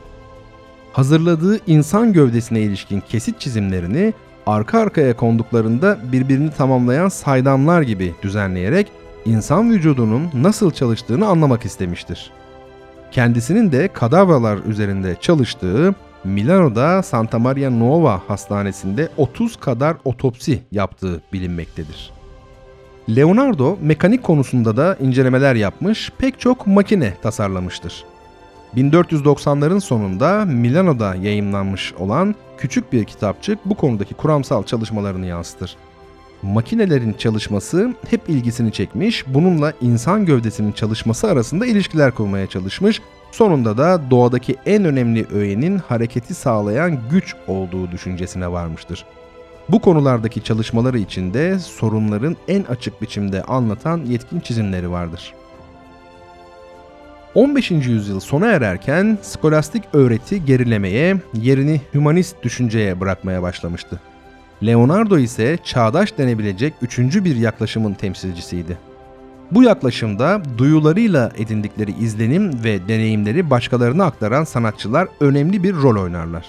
Hazırladığı 0.93 1.61
insan 1.67 2.13
gövdesine 2.13 2.61
ilişkin 2.61 3.01
kesit 3.01 3.41
çizimlerini 3.41 4.13
arka 4.47 4.79
arkaya 4.79 5.17
konduklarında 5.17 5.99
birbirini 6.13 6.51
tamamlayan 6.51 7.09
saydamlar 7.09 7.83
gibi 7.83 8.15
düzenleyerek 8.23 8.93
insan 9.25 9.71
vücudunun 9.71 10.31
nasıl 10.35 10.71
çalıştığını 10.71 11.27
anlamak 11.27 11.65
istemiştir. 11.65 12.31
Kendisinin 13.11 13.73
de 13.73 13.89
kadavralar 13.89 14.59
üzerinde 14.59 15.17
çalıştığı 15.21 15.95
Milano'da 16.25 17.03
Santa 17.03 17.39
Maria 17.39 17.71
Nuova 17.71 18.23
Hastanesi'nde 18.27 19.09
30 19.17 19.57
kadar 19.57 19.97
otopsi 20.05 20.63
yaptığı 20.73 21.23
bilinmektedir. 21.33 22.11
Leonardo 23.17 23.79
mekanik 23.83 24.23
konusunda 24.23 24.77
da 24.77 24.97
incelemeler 25.01 25.55
yapmış, 25.55 26.11
pek 26.19 26.41
çok 26.41 26.67
makine 26.67 27.15
tasarlamıştır. 27.23 28.05
1490'ların 28.77 29.81
sonunda 29.81 30.45
Milano'da 30.45 31.15
yayımlanmış 31.15 31.95
olan 31.99 32.35
küçük 32.59 32.93
bir 32.93 33.05
kitapçık 33.05 33.59
bu 33.65 33.75
konudaki 33.75 34.15
kuramsal 34.15 34.65
çalışmalarını 34.65 35.27
yansıtır. 35.27 35.77
Makinelerin 36.43 37.13
çalışması 37.13 37.95
hep 38.11 38.29
ilgisini 38.29 38.73
çekmiş, 38.73 39.25
bununla 39.27 39.73
insan 39.81 40.27
gövdesinin 40.27 40.73
çalışması 40.73 41.29
arasında 41.29 41.67
ilişkiler 41.67 42.11
kurmaya 42.11 42.47
çalışmış, 42.47 43.01
sonunda 43.35 43.77
da 43.77 44.11
doğadaki 44.11 44.57
en 44.67 44.85
önemli 44.85 45.27
öğenin 45.35 45.79
hareketi 45.79 46.35
sağlayan 46.35 46.99
güç 47.11 47.35
olduğu 47.47 47.91
düşüncesine 47.91 48.53
varmıştır. 48.53 49.05
Bu 49.69 49.81
konulardaki 49.81 50.45
çalışmaları 50.45 50.99
içinde 50.99 51.59
sorunların 51.59 52.37
en 52.49 52.63
açık 52.63 53.03
biçimde 53.03 53.43
anlatan 53.43 53.99
yetkin 54.05 54.41
çizimleri 54.41 54.91
vardır. 54.91 55.35
15. 57.35 57.71
yüzyıl 57.71 58.21
sona 58.21 58.47
ererken 58.47 59.19
skolastik 59.23 59.85
öğreti 59.93 60.45
gerilemeye, 60.45 61.17
yerini 61.35 61.81
hümanist 61.95 62.43
düşünceye 62.43 63.01
bırakmaya 63.01 63.43
başlamıştı. 63.43 64.01
Leonardo 64.67 65.19
ise 65.19 65.59
çağdaş 65.65 66.19
denebilecek 66.19 66.75
üçüncü 66.83 67.25
bir 67.25 67.37
yaklaşımın 67.37 67.95
temsilcisiydi. 67.95 68.79
Bu 69.51 69.63
yaklaşımda 69.63 70.43
duyularıyla 70.59 71.33
edindikleri 71.39 71.93
izlenim 72.01 72.65
ve 72.65 72.89
deneyimleri 72.89 73.51
başkalarına 73.51 74.05
aktaran 74.05 74.45
sanatçılar 74.45 75.09
önemli 75.21 75.63
bir 75.63 75.75
rol 75.75 76.03
oynarlar. 76.03 76.47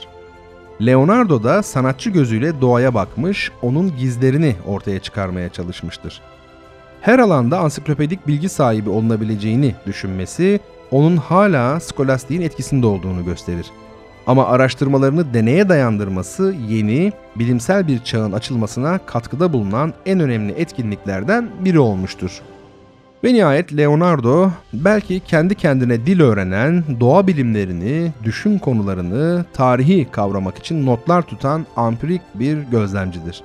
Leonardo 0.82 1.44
da 1.44 1.64
sanatçı 1.64 2.10
gözüyle 2.10 2.62
doğaya 2.62 2.94
bakmış, 2.94 3.52
onun 3.62 3.98
gizlerini 3.98 4.56
ortaya 4.68 5.00
çıkarmaya 5.00 5.50
çalışmıştır. 5.50 6.22
Her 7.02 7.20
alanda 7.20 7.60
ansiklopedik 7.60 8.28
bilgi 8.28 8.50
sahibi 8.50 8.90
olunabileceğini 8.90 9.76
düşünmesi, 9.86 10.60
onun 10.92 11.18
hala 11.18 11.80
skolastiğin 11.80 12.42
etkisinde 12.42 12.86
olduğunu 12.86 13.26
gösterir. 13.26 13.66
Ama 14.28 14.48
araştırmalarını 14.48 15.34
deneye 15.34 15.70
dayandırması 15.70 16.56
yeni, 16.68 17.14
bilimsel 17.36 17.88
bir 17.88 18.04
çağın 18.04 18.32
açılmasına 18.32 18.98
katkıda 18.98 19.54
bulunan 19.54 19.94
en 20.06 20.20
önemli 20.20 20.52
etkinliklerden 20.52 21.50
biri 21.60 21.80
olmuştur. 21.80 22.42
Ve 23.26 23.34
nihayet 23.34 23.78
Leonardo 23.78 24.52
belki 24.74 25.20
kendi 25.20 25.56
kendine 25.56 26.06
dil 26.06 26.22
öğrenen, 26.22 26.84
doğa 27.00 27.28
bilimlerini, 27.28 28.12
düşün 28.24 28.58
konularını, 28.58 29.46
tarihi 29.54 30.12
kavramak 30.12 30.58
için 30.58 30.86
notlar 30.86 31.22
tutan 31.22 31.66
ampirik 31.76 32.22
bir 32.36 32.58
gözlemcidir. 32.58 33.44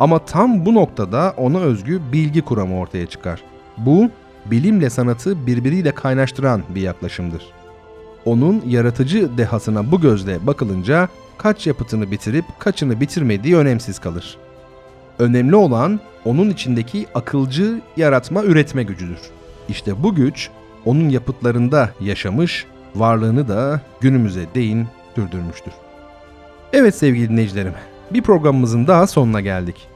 Ama 0.00 0.18
tam 0.18 0.66
bu 0.66 0.74
noktada 0.74 1.34
ona 1.36 1.58
özgü 1.58 2.00
bilgi 2.12 2.42
kuramı 2.42 2.78
ortaya 2.78 3.06
çıkar. 3.06 3.42
Bu, 3.76 4.10
bilimle 4.46 4.90
sanatı 4.90 5.46
birbiriyle 5.46 5.92
kaynaştıran 5.94 6.62
bir 6.68 6.80
yaklaşımdır. 6.80 7.42
Onun 8.24 8.62
yaratıcı 8.66 9.38
dehasına 9.38 9.92
bu 9.92 10.00
gözle 10.00 10.46
bakılınca 10.46 11.08
kaç 11.38 11.66
yapıtını 11.66 12.10
bitirip 12.10 12.44
kaçını 12.58 13.00
bitirmediği 13.00 13.56
önemsiz 13.56 13.98
kalır. 13.98 14.38
Önemli 15.18 15.56
olan 15.56 16.00
onun 16.24 16.50
içindeki 16.50 17.06
akılcı 17.14 17.80
yaratma 17.96 18.44
üretme 18.44 18.82
gücüdür. 18.82 19.18
İşte 19.68 20.02
bu 20.02 20.14
güç 20.14 20.50
onun 20.84 21.08
yapıtlarında 21.08 21.90
yaşamış, 22.00 22.66
varlığını 22.94 23.48
da 23.48 23.80
günümüze 24.00 24.46
değin 24.54 24.86
sürdürmüştür. 25.14 25.72
Evet 26.72 26.94
sevgili 26.94 27.28
dinleyicilerim, 27.28 27.72
bir 28.10 28.22
programımızın 28.22 28.86
daha 28.86 29.06
sonuna 29.06 29.40
geldik. 29.40 29.88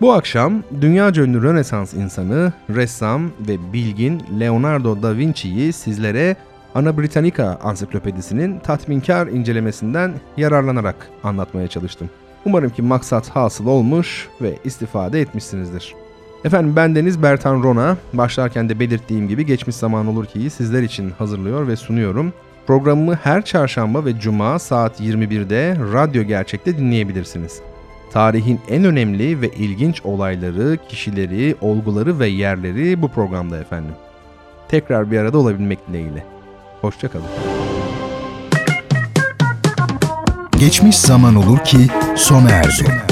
Bu 0.00 0.12
akşam 0.12 0.62
dünyaca 0.80 1.22
ünlü 1.22 1.42
Rönesans 1.42 1.94
insanı, 1.94 2.52
ressam 2.70 3.30
ve 3.48 3.72
bilgin 3.72 4.22
Leonardo 4.40 5.02
da 5.02 5.16
Vinci'yi 5.16 5.72
sizlere 5.72 6.36
Ana 6.74 6.98
Britannica 6.98 7.58
ansiklopedisinin 7.62 8.58
tatminkar 8.58 9.26
incelemesinden 9.26 10.12
yararlanarak 10.36 11.10
anlatmaya 11.24 11.68
çalıştım. 11.68 12.10
Umarım 12.44 12.70
ki 12.70 12.82
maksat 12.82 13.28
hasıl 13.28 13.66
olmuş 13.66 14.28
ve 14.42 14.58
istifade 14.64 15.20
etmişsinizdir. 15.20 15.94
Efendim 16.44 16.76
ben 16.76 16.94
Deniz 16.94 17.22
Bertan 17.22 17.62
Rona. 17.62 17.96
Başlarken 18.12 18.68
de 18.68 18.80
belirttiğim 18.80 19.28
gibi 19.28 19.46
geçmiş 19.46 19.76
zaman 19.76 20.06
olur 20.06 20.26
ki 20.26 20.50
sizler 20.50 20.82
için 20.82 21.10
hazırlıyor 21.10 21.68
ve 21.68 21.76
sunuyorum. 21.76 22.32
Programımı 22.66 23.14
her 23.14 23.44
çarşamba 23.44 24.04
ve 24.04 24.20
cuma 24.20 24.58
saat 24.58 25.00
21'de 25.00 25.76
Radyo 25.92 26.22
Gerçek'te 26.22 26.78
dinleyebilirsiniz. 26.78 27.60
Tarihin 28.12 28.60
en 28.68 28.84
önemli 28.84 29.40
ve 29.40 29.48
ilginç 29.48 30.04
olayları, 30.04 30.78
kişileri, 30.88 31.56
olguları 31.60 32.18
ve 32.18 32.26
yerleri 32.26 33.02
bu 33.02 33.08
programda 33.08 33.58
efendim. 33.58 33.94
Tekrar 34.68 35.10
bir 35.10 35.18
arada 35.18 35.38
olabilmek 35.38 35.88
dileğiyle. 35.88 36.24
Hoşçakalın. 36.80 37.77
Geçmiş 40.58 40.98
zaman 40.98 41.34
olur 41.34 41.58
ki 41.58 41.88
sona 42.16 42.50
erdi. 42.50 43.02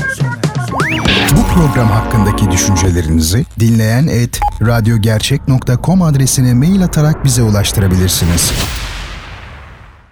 Bu 1.36 1.54
program 1.54 1.88
hakkındaki 1.88 2.50
düşüncelerinizi 2.50 3.44
dinleyen 3.60 4.06
et 4.06 4.40
radyogercek.com 4.62 6.02
adresine 6.02 6.54
mail 6.54 6.84
atarak 6.84 7.24
bize 7.24 7.42
ulaştırabilirsiniz. 7.42 8.52